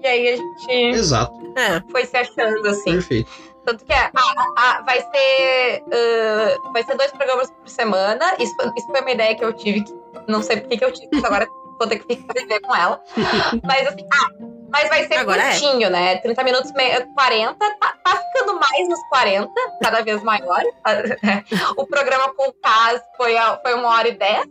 [0.01, 1.33] e aí a gente Exato.
[1.55, 1.81] É.
[1.91, 2.93] foi se achando, assim.
[2.93, 3.29] Perfeito.
[3.65, 4.09] Tanto que é,
[4.85, 8.35] vai ser uh, vai ser dois programas por semana.
[8.39, 9.93] Isso, isso foi uma ideia que eu tive, que
[10.27, 13.01] não sei por que eu tive, agora vou ter que viver com ela.
[13.63, 14.29] Mas assim, ah,
[14.71, 15.51] mas vai ser Agora é.
[15.51, 15.89] curtinho, é.
[15.89, 16.15] né?
[16.17, 17.55] 30 minutos, 40.
[17.57, 20.61] Tá, tá, ficando mais nos 40, cada vez maior.
[21.77, 24.45] o programa com o Cas foi, foi uma hora e dez.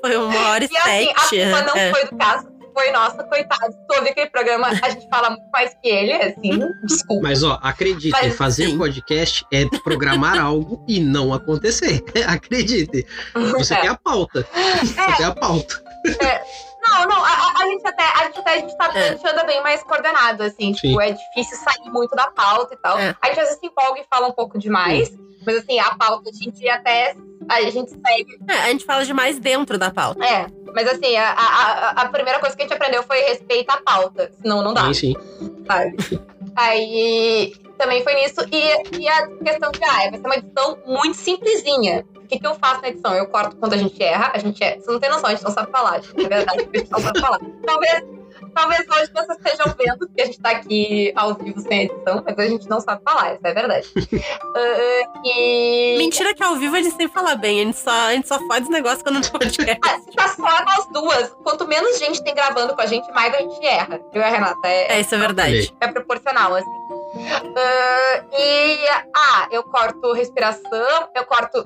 [0.00, 1.12] foi uma hora e, e sete.
[1.16, 1.90] Assim, a culpa não é.
[1.90, 3.76] foi do caso foi nossa, coitado.
[3.90, 7.22] Ouviu aquele programa, a gente fala muito mais que ele, assim, desculpa.
[7.24, 8.78] Mas, ó, acredite, Mas, fazer sim.
[8.78, 12.04] podcast é programar algo e não acontecer.
[12.28, 13.04] acredite.
[13.34, 13.80] Você é.
[13.80, 14.46] tem a pauta.
[14.80, 15.16] Você é.
[15.16, 15.82] tem a pauta.
[16.22, 16.68] É.
[16.80, 19.08] Não, não, a, a, gente até, a gente até a gente tá, é.
[19.08, 21.02] a gente anda bem mais coordenado, assim, tipo, Sim.
[21.02, 22.98] é difícil sair muito da pauta e tal.
[22.98, 23.14] É.
[23.20, 25.18] A gente às vezes se empolga e fala um pouco demais, Sim.
[25.44, 27.16] mas assim, a pauta a gente até.
[27.48, 28.38] A gente segue.
[28.48, 30.24] É, a gente fala demais dentro da pauta.
[30.24, 30.46] É.
[30.74, 34.30] Mas assim, a, a, a primeira coisa que a gente aprendeu foi respeitar a pauta,
[34.40, 34.84] senão não dá.
[34.86, 35.14] Sim, sim.
[35.66, 35.96] Sabe?
[36.54, 38.40] Aí também foi nisso.
[38.52, 42.04] E, e a questão de, ah, vai ser uma edição muito simplesinha.
[42.16, 43.14] O que, que eu faço na edição?
[43.14, 44.78] Eu corto quando a gente erra, a gente é.
[44.78, 46.02] Você não tem noção, a gente não sabe falar.
[46.02, 47.40] Gente, é verdade, a gente não sabe falar.
[47.64, 48.04] Talvez,
[48.54, 52.38] talvez hoje vocês estejam vendo que a gente tá aqui ao vivo sem edição, mas
[52.38, 53.88] a gente não sabe falar, isso é verdade.
[53.96, 55.96] uh, e...
[55.98, 58.38] Mentira que ao vivo a gente sem falar bem, a gente só, a gente só
[58.46, 59.78] faz os negócios quando não podcast.
[59.84, 61.36] ah, tá só nós duas.
[61.42, 64.00] Quanto menos gente tem gravando com a gente, mais a gente erra.
[64.12, 64.68] Eu e a Renata.
[64.68, 65.74] É, é isso é verdade.
[65.80, 66.77] É proporcional, assim.
[67.18, 68.78] Uh, e
[69.14, 71.58] ah, eu corto respiração, eu corto.
[71.58, 71.64] Uh,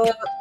[0.00, 0.34] uh,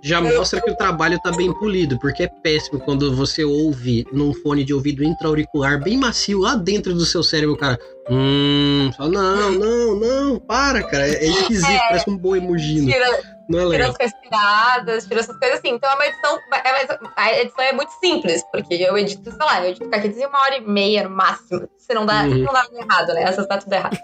[0.00, 4.32] já mostra que o trabalho tá bem polido, porque é péssimo quando você ouve num
[4.32, 7.78] fone de ouvido intra-auricular bem macio lá dentro do seu cérebro, cara.
[8.10, 11.06] Hum, não, não, não, para, cara.
[11.06, 12.90] É esquisito, é, parece um boi mugindo.
[12.90, 13.06] Tira,
[13.48, 13.92] não é legal.
[13.92, 15.68] Tira as respiradas, tira essas coisas assim.
[15.68, 16.38] Então é uma edição.
[16.52, 20.40] É a edição é muito simples, porque eu edito, sei lá, eu edito aqui uma
[20.40, 21.68] hora e meia no máximo.
[21.76, 22.44] Se não dá, uhum.
[22.44, 23.22] não dá errado, né?
[23.22, 23.96] Essas tá tudo errado.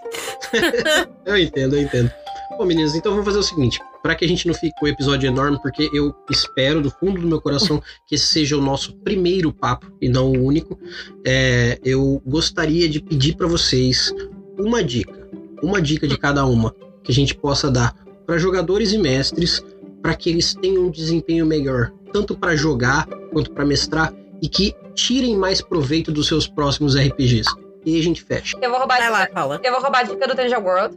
[1.25, 2.11] eu entendo, eu entendo.
[2.57, 4.87] Bom, meninas, então vamos fazer o seguinte: para que a gente não fique com o
[4.87, 8.93] episódio enorme, porque eu espero do fundo do meu coração que esse seja o nosso
[8.97, 10.77] primeiro papo e não o único,
[11.25, 14.13] é, eu gostaria de pedir para vocês
[14.59, 15.27] uma dica,
[15.59, 16.71] uma dica de cada uma
[17.03, 17.95] que a gente possa dar
[18.27, 19.65] para jogadores e mestres
[20.03, 24.75] para que eles tenham um desempenho melhor, tanto para jogar quanto para mestrar e que
[24.93, 27.49] tirem mais proveito dos seus próximos RPGs.
[27.83, 28.55] E aí a gente fecha.
[28.61, 29.59] Eu vou roubar, Vai lá, fala.
[29.63, 30.95] Eu vou roubar a dica do Dungeon World.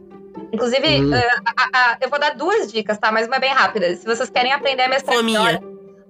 [0.51, 1.11] Inclusive, hum.
[1.11, 3.11] uh, eu vou dar duas dicas, tá?
[3.11, 3.95] Mas uma bem rápida.
[3.95, 5.59] Se vocês querem aprender a mestrar melhor,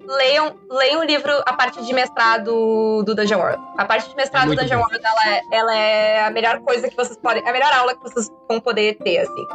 [0.09, 3.63] leiam, leiam o livro, a parte de mestrado do Dungeon World.
[3.77, 4.83] A parte de mestrado é do Dungeon bom.
[4.83, 7.47] World, ela é, ela é a melhor coisa que vocês podem.
[7.47, 9.47] A melhor aula que vocês vão poder ter, assim.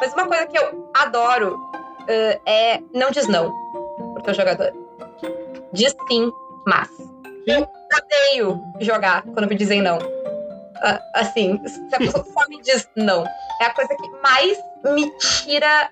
[0.00, 3.52] Mas uma coisa que eu adoro uh, é não diz não
[4.14, 4.72] pro teu jogador.
[5.72, 6.32] Diz sim,
[6.66, 6.88] mas.
[7.46, 7.66] Eu
[7.96, 9.98] odeio jogar quando me dizem não.
[10.78, 13.24] Uh, assim, se a pessoa só me diz não,
[13.60, 15.90] é a coisa que mais me tira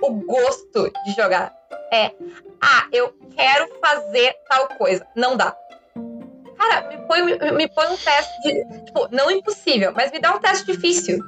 [0.00, 1.52] o gosto de jogar.
[1.92, 2.12] É,
[2.60, 5.06] ah, eu quero fazer tal coisa.
[5.14, 5.54] Não dá.
[6.56, 8.84] Cara, me põe, me, me põe um teste de.
[8.86, 11.18] Tipo, não impossível, mas me dá um teste difícil.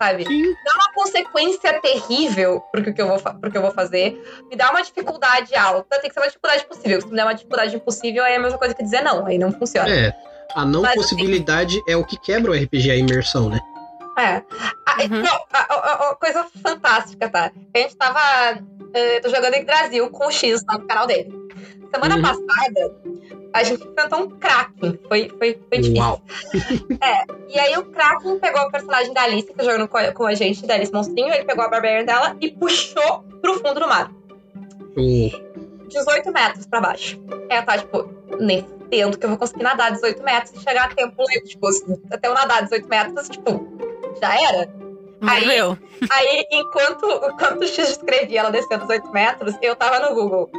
[0.00, 0.26] Sabe?
[0.26, 0.42] Sim.
[0.64, 4.20] Dá uma consequência terrível pro que, eu vou, pro que eu vou fazer.
[4.50, 6.00] Me dá uma dificuldade alta.
[6.00, 7.00] Tem que ser uma dificuldade possível.
[7.00, 9.24] Se me der uma dificuldade impossível, aí é a mesma coisa que dizer não.
[9.24, 9.88] Aí não funciona.
[9.88, 10.12] É.
[10.54, 13.60] A não mas, assim, possibilidade assim, é o que quebra o RPG, a imersão, né?
[14.16, 14.42] É.
[14.86, 15.22] A, uhum.
[15.22, 17.50] não, a, a, a, coisa fantástica tá?
[17.74, 18.60] A gente tava.
[18.60, 21.32] Uh, tô jogando em Brasil com o X lá no canal dele.
[21.92, 22.22] Semana uhum.
[22.22, 22.94] passada,
[23.52, 24.98] a gente enfrentou um Kraken.
[25.08, 26.02] Foi, foi, foi difícil.
[26.02, 26.22] Uau.
[27.00, 27.24] É.
[27.48, 30.66] E aí o Kraken pegou o personagem da Alice, que tá jogando com a gente,
[30.66, 34.10] da Alice Monstrinho, ele pegou a Barbarian dela e puxou pro fundo do mar.
[34.96, 35.30] Uhum.
[35.88, 37.20] 18 metros pra baixo.
[37.48, 38.08] Ela tá, tipo,
[38.40, 41.68] nem tendo que eu vou conseguir nadar 18 metros e chegar a tempo, tipo,
[42.10, 43.66] até eu nadar 18 metros, tipo,
[44.20, 44.72] já era.
[45.20, 45.78] Morreu.
[46.10, 50.50] Aí, aí enquanto, enquanto o X escrevia ela descendo 18 metros, eu tava no Google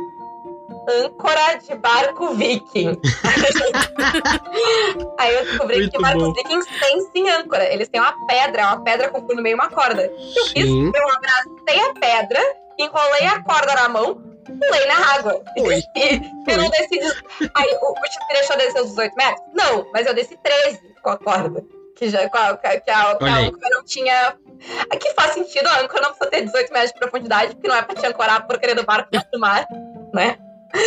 [0.87, 2.99] âncora de barco viking.
[5.17, 6.33] Aí eu descobri Muito que barcos bom.
[6.33, 7.71] vikings têm sim âncora.
[7.71, 10.03] Eles têm uma pedra, uma pedra com no meio uma corda.
[10.03, 12.39] Eu fiz, eu abracei a pedra,
[12.77, 15.43] enrolei a corda na mão, pulei na água.
[15.57, 15.81] Oi.
[16.47, 16.99] E eu não desci.
[17.55, 19.41] Aí o, o me deixou descer os 18 metros?
[19.53, 21.63] Não, mas eu desci 13 com a corda.
[21.95, 24.37] Que, já, que, a, que a, que a âncora não tinha.
[24.91, 27.81] Aqui faz sentido, a âncora não precisa ter 18 metros de profundidade, porque não é
[27.81, 29.65] pra te ancorar por querer do barco no mar,
[30.13, 30.37] né?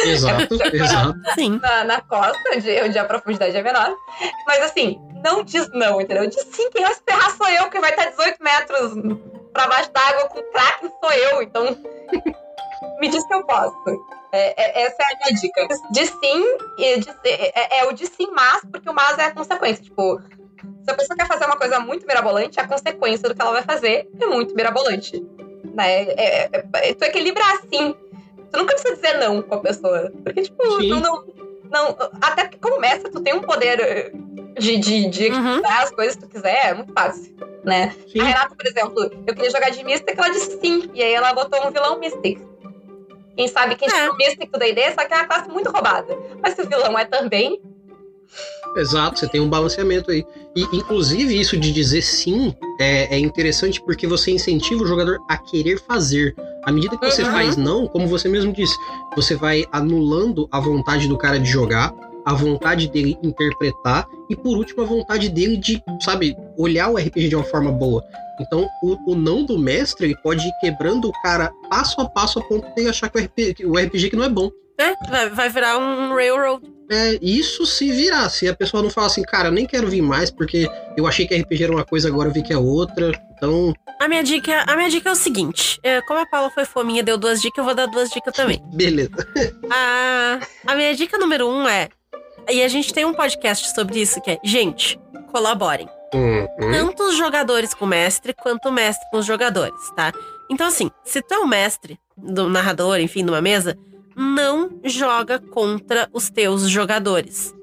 [0.04, 1.14] Exato, exato.
[1.34, 1.58] Sim.
[1.60, 3.94] Na, na costa, onde, onde a profundidade é menor.
[4.46, 6.26] Mas assim, não diz não, entendeu?
[6.28, 8.92] Diz sim, quem vai se ferrar sou eu, quem vai estar 18 metros
[9.52, 11.42] pra baixo d'água com crack sou eu.
[11.42, 11.78] Então,
[13.00, 13.76] me diz que eu posso.
[14.32, 15.66] É, é, essa é a minha dica.
[15.90, 19.82] De sim, de, é, é, o de sim, mas, porque o mas é a consequência.
[19.82, 20.20] Tipo,
[20.82, 23.62] se a pessoa quer fazer uma coisa muito mirabolante, a consequência do que ela vai
[23.62, 25.24] fazer é muito mirabolante.
[25.74, 26.02] Né?
[26.02, 27.94] É, é, é tu equilibra assim
[28.50, 30.12] Tu nunca precisa dizer não com a pessoa.
[30.24, 31.24] Porque, tipo, não, não,
[31.70, 34.12] não, Até porque como mestre, tu tem um poder
[34.58, 35.60] de, de, de uhum.
[35.64, 37.94] as coisas que tu quiser, é muito fácil, né?
[38.18, 40.90] A Renata, por exemplo, eu queria jogar de Mystic, ela disse sim.
[40.94, 42.40] E aí ela botou um vilão Mystic.
[43.38, 44.10] Quem sabe quem é.
[44.10, 46.18] o Mystic do D&D, só que é uma classe muito roubada.
[46.42, 47.62] Mas se o vilão é também,
[48.76, 50.26] Exato, você tem um balanceamento aí.
[50.54, 55.38] E, inclusive, isso de dizer sim é, é, interessante porque você incentiva o jogador a
[55.38, 56.34] querer fazer.
[56.64, 57.30] À medida que você uhum.
[57.30, 58.76] faz não, como você mesmo disse,
[59.14, 61.94] você vai anulando a vontade do cara de jogar,
[62.28, 67.30] a vontade dele interpretar e, por último, a vontade dele de, sabe, olhar o RPG
[67.30, 68.04] de uma forma boa.
[68.38, 72.38] Então, o, o não do mestre ele pode ir quebrando o cara passo a passo
[72.38, 74.50] a ponto de achar que o RPG, o RPG que não é bom.
[74.76, 76.62] É, vai, virar um railroad.
[76.90, 78.28] É, isso se virar.
[78.28, 81.34] Se a pessoa não fala assim, cara, nem quero vir mais porque eu achei que
[81.34, 83.10] RPG era uma coisa, agora eu vi que é outra.
[83.36, 83.72] Então.
[83.98, 87.02] A minha dica, a minha dica é o seguinte: é, como a Paula foi fominha,
[87.02, 88.62] deu duas dicas, eu vou dar duas dicas também.
[88.72, 89.10] Beleza.
[89.70, 91.88] A, a minha dica número um é.
[92.50, 94.98] E a gente tem um podcast sobre isso que é, gente,
[95.30, 95.88] colaborem.
[96.14, 96.46] Uhum.
[96.72, 100.12] Tanto os jogadores com o mestre, quanto o mestre com os jogadores, tá?
[100.50, 103.76] Então, assim, se tu é o mestre do narrador, enfim, numa mesa,
[104.16, 107.54] não joga contra os teus jogadores.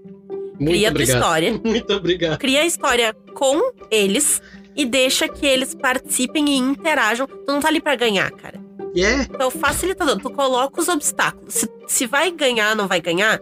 [0.59, 0.93] Muito Cria obrigado.
[0.93, 1.61] tua história.
[1.65, 2.37] Muito obrigado.
[2.37, 4.41] Cria a história com eles
[4.75, 7.27] e deixa que eles participem e interajam.
[7.27, 8.63] Tu não tá ali para ganhar, cara.
[8.95, 9.27] Yeah.
[9.29, 11.53] Então, facilitador, tu coloca os obstáculos.
[11.53, 13.41] Se, se vai ganhar, não vai ganhar,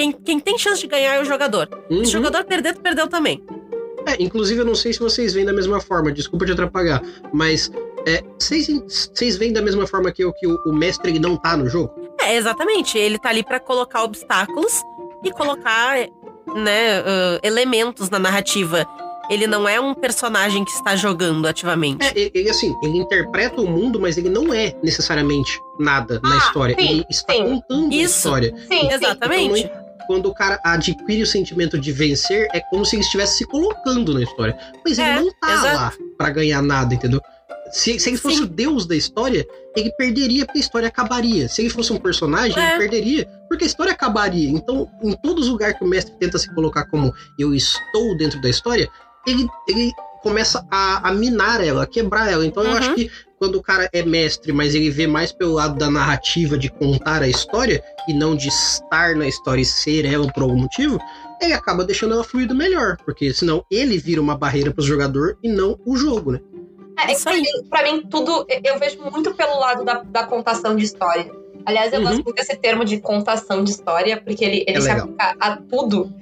[0.00, 1.68] quem, quem tem chance de ganhar é o jogador.
[1.90, 2.04] Uhum.
[2.04, 2.24] Se o uhum.
[2.24, 3.44] jogador perder, tu perdeu também.
[4.06, 7.02] É, inclusive eu não sei se vocês veem da mesma forma, desculpa te atrapalhar,
[7.34, 7.70] mas
[8.06, 11.68] é, vocês veem da mesma forma que eu que o, o mestre não tá no
[11.68, 11.92] jogo?
[12.18, 12.96] É, exatamente.
[12.96, 14.80] Ele tá ali para colocar obstáculos
[15.22, 15.98] e colocar,
[16.54, 18.86] né, uh, elementos na narrativa.
[19.28, 22.04] Ele não é um personagem que está jogando ativamente.
[22.04, 26.36] É, ele, assim, ele interpreta o mundo, mas ele não é necessariamente nada ah, na
[26.38, 26.74] história.
[26.74, 27.44] Sim, ele está sim.
[27.44, 28.02] contando Isso.
[28.02, 28.54] a história.
[28.66, 29.60] Sim, exatamente.
[29.60, 33.44] Então, quando o cara adquire o sentimento de vencer, é como se ele estivesse se
[33.46, 34.56] colocando na história.
[34.84, 35.76] Mas é, ele não tá exato.
[35.76, 37.20] lá para ganhar nada, entendeu?
[37.72, 38.42] Se, se ele fosse Sim.
[38.42, 39.46] o deus da história,
[39.76, 41.48] ele perderia porque a história acabaria.
[41.48, 42.70] Se ele fosse um personagem, é.
[42.70, 44.50] ele perderia porque a história acabaria.
[44.50, 48.40] Então, em todos os lugares que o mestre tenta se colocar como eu estou dentro
[48.40, 48.90] da história,
[49.26, 49.92] ele, ele
[50.22, 52.44] começa a, a minar ela, a quebrar ela.
[52.44, 52.70] Então, uhum.
[52.70, 52.94] eu acho uhum.
[52.96, 56.68] que quando o cara é mestre, mas ele vê mais pelo lado da narrativa de
[56.68, 61.00] contar a história e não de estar na história e ser ela por algum motivo,
[61.40, 65.38] ele acaba deixando ela fluir melhor, porque senão ele vira uma barreira para o jogador
[65.42, 66.40] e não o jogo, né?
[66.98, 70.76] É, Isso pra, mim, pra mim, tudo eu vejo muito pelo lado da, da contação
[70.76, 71.32] de história.
[71.64, 72.06] Aliás, eu uhum.
[72.06, 75.56] gosto muito desse termo de contação de história, porque ele, ele é se aplica a
[75.56, 76.12] tudo.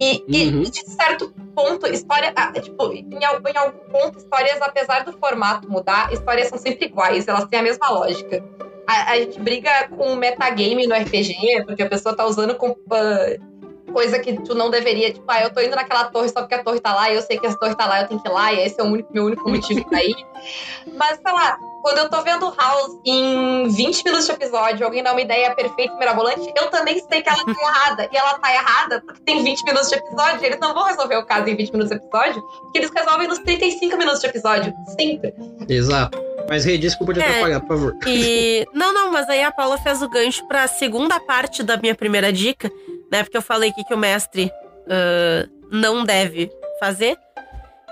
[0.00, 0.62] E, uhum.
[0.62, 2.32] e, de certo ponto, história.
[2.60, 3.24] Tipo, em, em
[3.56, 7.90] algum ponto, histórias, apesar do formato mudar, histórias são sempre iguais, elas têm a mesma
[7.90, 8.44] lógica.
[8.86, 12.70] A, a gente briga com o metagame no RPG, porque a pessoa tá usando com,
[12.70, 13.53] uh,
[13.94, 16.62] coisa que tu não deveria, tipo, ah, eu tô indo naquela torre só porque a
[16.62, 18.32] torre tá lá e eu sei que a torre tá lá, eu tenho que ir
[18.32, 20.16] lá, e esse é o único, meu único motivo pra ir.
[20.98, 25.12] Mas, sei lá, quando eu tô vendo House em 20 minutos de episódio, alguém dá
[25.12, 28.08] uma ideia perfeita e mirabolante, eu também sei que ela tá errada.
[28.10, 30.44] E ela tá errada porque tem 20 minutos de episódio.
[30.44, 33.38] Eles não vão resolver o caso em 20 minutos de episódio, porque eles resolvem nos
[33.40, 34.74] 35 minutos de episódio.
[34.98, 35.34] Sempre.
[35.68, 36.18] Exato.
[36.48, 37.96] Mas, Rei, desculpa te é, atrapalhar, por favor.
[38.06, 38.66] E...
[38.72, 42.32] Não, não, mas aí a Paula fez o gancho pra segunda parte da minha primeira
[42.32, 42.70] dica,
[43.10, 43.22] né?
[43.22, 44.50] Porque eu falei aqui que o mestre
[44.86, 47.16] uh, não deve fazer.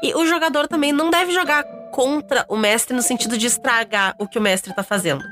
[0.02, 4.26] E o jogador também não deve jogar contra o mestre no sentido de estragar o
[4.26, 5.22] que o mestre tá fazendo.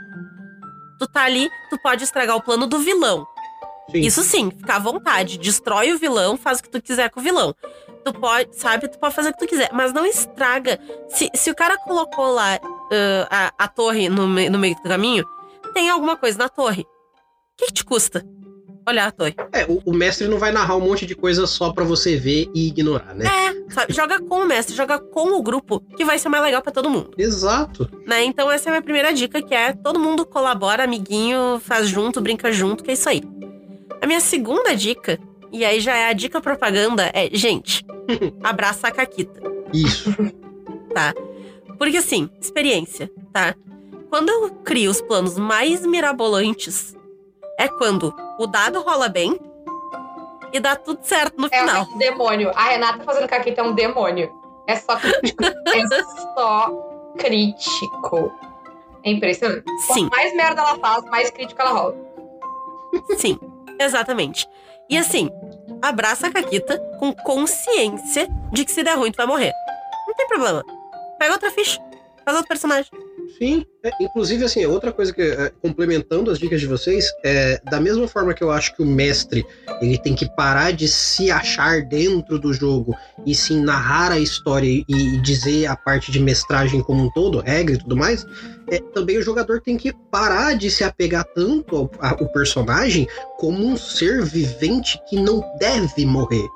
[0.98, 3.26] Tu tá ali, tu pode estragar o plano do vilão.
[3.90, 4.00] Sim.
[4.00, 5.38] Isso sim, fica à vontade.
[5.38, 7.54] Destrói o vilão, faz o que tu quiser com o vilão.
[8.04, 10.78] Tu pode, sabe, tu pode fazer o que tu quiser, mas não estraga.
[11.08, 15.24] Se, se o cara colocou lá uh, a, a torre no, no meio do caminho,
[15.74, 16.82] tem alguma coisa na torre.
[16.82, 16.86] O
[17.56, 18.24] que, que te custa?
[18.86, 19.34] Olhar a torre.
[19.52, 22.50] É, o, o, mestre não vai narrar um monte de coisa só para você ver
[22.54, 23.26] e ignorar, né?
[23.26, 26.62] É, sabe, joga com o mestre, joga com o grupo, que vai ser mais legal
[26.62, 27.10] para todo mundo.
[27.16, 27.88] Exato.
[28.06, 28.24] Né?
[28.24, 32.20] Então essa é a minha primeira dica, que é todo mundo colabora, amiguinho, faz junto,
[32.20, 33.22] brinca junto, que é isso aí.
[34.00, 35.18] A minha segunda dica,
[35.52, 37.84] e aí já é a dica propaganda, é, gente,
[38.42, 39.40] abraça a Caquita.
[39.72, 40.10] Isso.
[40.94, 41.14] tá?
[41.78, 43.54] Porque assim, experiência, tá?
[44.08, 46.96] Quando eu crio os planos mais mirabolantes
[47.58, 49.38] é quando o dado rola bem
[50.50, 51.82] e dá tudo certo no é final.
[51.82, 52.50] É um demônio.
[52.54, 54.32] A Renata fazendo caquita é um demônio.
[54.66, 55.44] É só crítico.
[55.44, 56.02] é
[56.34, 56.70] só
[57.18, 58.32] crítico.
[59.04, 59.64] É impressionante.
[59.80, 60.08] Sim.
[60.08, 61.96] Quanto mais merda ela faz, mais crítico ela rola.
[63.18, 63.38] Sim,
[63.78, 64.48] exatamente.
[64.88, 65.30] E assim,
[65.82, 69.52] abraça a Caquita com consciência de que se der ruim, tu vai morrer.
[70.08, 70.64] Não tem problema.
[71.18, 71.78] Pega outra ficha,
[72.24, 72.90] faz outro personagem.
[73.38, 77.80] Sim, é, inclusive assim, outra coisa que é, complementando as dicas de vocês, é da
[77.80, 79.44] mesma forma que eu acho que o mestre
[79.80, 84.66] ele tem que parar de se achar dentro do jogo e sim narrar a história
[84.66, 88.26] e, e dizer a parte de mestragem como um todo, regra e tudo mais,
[88.68, 93.08] é, também o jogador tem que parar de se apegar tanto ao, ao personagem
[93.38, 96.46] como um ser vivente que não deve morrer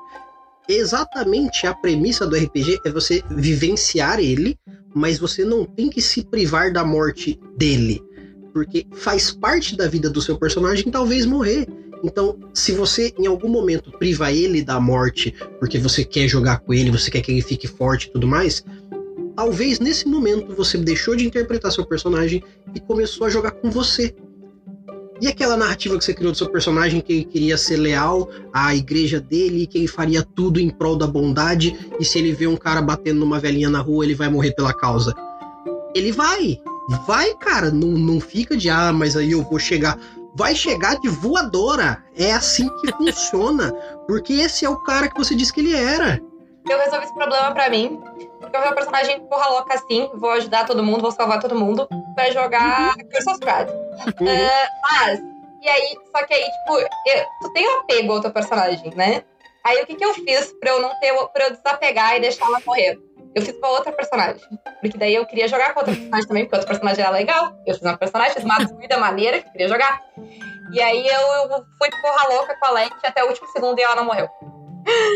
[0.67, 4.57] exatamente a premissa do RPG é você vivenciar ele,
[4.93, 8.01] mas você não tem que se privar da morte dele,
[8.53, 11.67] porque faz parte da vida do seu personagem talvez morrer.
[12.03, 16.73] Então, se você em algum momento priva ele da morte, porque você quer jogar com
[16.73, 18.63] ele, você quer que ele fique forte e tudo mais,
[19.35, 22.43] talvez nesse momento você deixou de interpretar seu personagem
[22.73, 24.15] e começou a jogar com você.
[25.21, 28.75] E aquela narrativa que você criou do seu personagem que ele queria ser leal à
[28.75, 32.57] igreja dele, que ele faria tudo em prol da bondade, e se ele vê um
[32.57, 35.13] cara batendo numa velhinha na rua, ele vai morrer pela causa.
[35.95, 36.59] Ele vai.
[37.07, 37.71] Vai, cara.
[37.71, 39.97] Não, não fica de, ah, mas aí eu vou chegar.
[40.35, 42.03] Vai chegar de voadora.
[42.13, 43.73] É assim que funciona.
[44.05, 46.21] Porque esse é o cara que você disse que ele era.
[46.69, 48.01] Eu resolvi esse problema para mim.
[48.39, 51.55] Porque eu sou um personagem porra louca assim, vou ajudar todo mundo, vou salvar todo
[51.55, 53.09] mundo, pra jogar uhum.
[53.09, 53.39] Curse of.
[54.19, 54.27] Uhum.
[54.27, 55.19] Uh, mas,
[55.61, 59.23] e aí, só que aí, tipo, eu, tu tem um apego ao teu personagem, né?
[59.63, 62.45] Aí o que, que eu fiz pra eu não ter, pra eu desapegar e deixar
[62.45, 62.99] ela morrer?
[63.33, 64.41] Eu fiz com outra personagem.
[64.79, 67.53] Porque daí eu queria jogar com outra personagem também, porque outra personagem era legal.
[67.65, 70.01] Eu fiz uma personagem, fiz uma vida maneira que eu queria jogar.
[70.71, 73.83] E aí eu, eu fui porra louca com a Lente até o último segundo e
[73.83, 74.29] ela não morreu.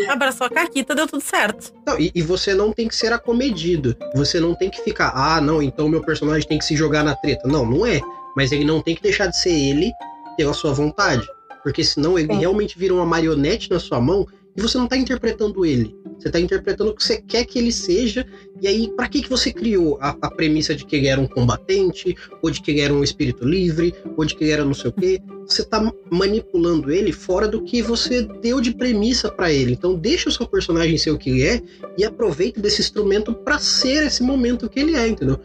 [0.09, 1.73] Abraçou a Caquita, deu tudo certo.
[1.85, 3.95] Não, e, e, você não tem que ser acomedido.
[4.15, 7.15] Você não tem que ficar, ah, não, então meu personagem tem que se jogar na
[7.15, 7.47] treta.
[7.47, 8.01] Não, não é.
[8.35, 9.91] Mas ele não tem que deixar de ser ele
[10.37, 11.27] pela sua vontade.
[11.63, 12.39] Porque senão ele Sim.
[12.39, 15.95] realmente vira uma marionete na sua mão e você não tá interpretando ele.
[16.17, 18.25] Você tá interpretando o que você quer que ele seja.
[18.61, 21.27] E aí, para que, que você criou a, a, premissa de que ele era um
[21.27, 24.73] combatente, ou de que ele era um espírito livre, ou de que ele era não
[24.73, 25.21] sei o quê?
[25.49, 25.81] Você tá
[26.11, 29.73] manipulando ele fora do que você deu de premissa para ele.
[29.73, 31.61] Então, deixa o seu personagem ser o que ele é
[31.97, 35.39] e aproveita desse instrumento para ser esse momento que ele é, entendeu?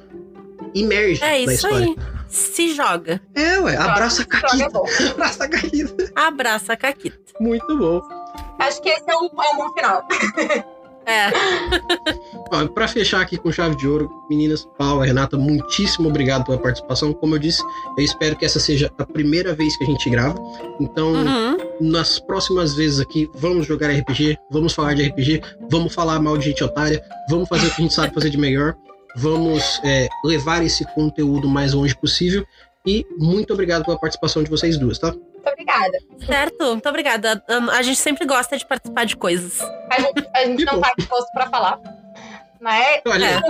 [0.75, 1.87] Imerge é na história.
[1.87, 1.97] Aí.
[2.29, 3.21] Se joga.
[3.35, 3.77] É, ué.
[3.77, 4.79] Abraça a Caquita.
[5.11, 6.13] Abraça a Caquita.
[6.15, 7.19] Abraça a Caquita.
[7.41, 8.03] Muito bom.
[8.59, 10.07] Acho que esse é um, é um bom final.
[11.07, 11.31] É.
[12.51, 17.13] Ó, pra fechar aqui com chave de ouro, meninas, Paula, Renata, muitíssimo obrigado pela participação.
[17.13, 17.63] Como eu disse,
[17.97, 20.37] eu espero que essa seja a primeira vez que a gente grava.
[20.81, 21.57] Então, uhum.
[21.81, 26.47] nas próximas vezes aqui, vamos jogar RPG, vamos falar de RPG, vamos falar mal de
[26.47, 28.75] gente otária, vamos fazer o que a gente sabe fazer de melhor,
[29.17, 32.47] vamos é, levar esse conteúdo mais longe possível.
[32.87, 35.15] E muito obrigado pela participação de vocês duas, tá?
[35.45, 35.99] Muito obrigada.
[36.25, 37.45] Certo, muito obrigada.
[37.73, 39.61] A gente sempre gosta de participar de coisas.
[39.91, 41.79] A gente, a gente não tá disposto pra falar.
[42.65, 43.01] Né?
[43.07, 43.27] Olha.
[43.27, 43.41] É.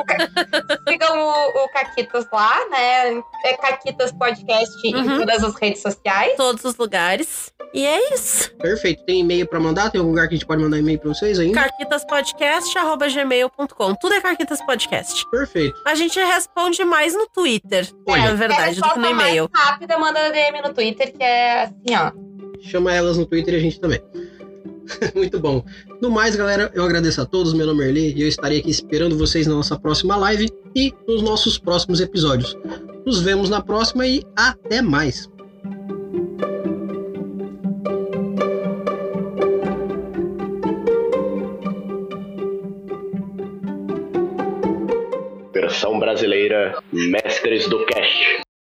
[0.90, 3.22] Sigam o, o Caquitas lá, né?
[3.44, 4.98] É Caquitas Podcast uhum.
[4.98, 6.34] em todas as redes sociais.
[6.36, 7.52] Todos os lugares.
[7.72, 8.52] E é isso.
[8.56, 9.04] Perfeito.
[9.04, 9.88] Tem e-mail pra mandar?
[9.90, 11.60] Tem algum lugar que a gente pode mandar e-mail pra vocês ainda?
[11.60, 15.24] carquitaspodcast.gmail.com Tudo é Carquitas Podcast.
[15.30, 15.80] Perfeito.
[15.86, 18.22] A gente responde mais no Twitter, Olha.
[18.22, 19.48] é verdade, é, do que no e-mail.
[19.54, 22.10] rápida, manda DM no Twitter, que é assim, ó.
[22.62, 24.02] Chama elas no Twitter e a gente também.
[25.14, 25.64] Muito bom.
[26.00, 27.52] No mais, galera, eu agradeço a todos.
[27.52, 30.92] Meu nome é Erli e eu estarei aqui esperando vocês na nossa próxima live e
[31.06, 32.56] nos nossos próximos episódios.
[33.06, 35.28] Nos vemos na próxima e até mais.
[45.52, 48.44] Versão brasileira Mestres do Cast.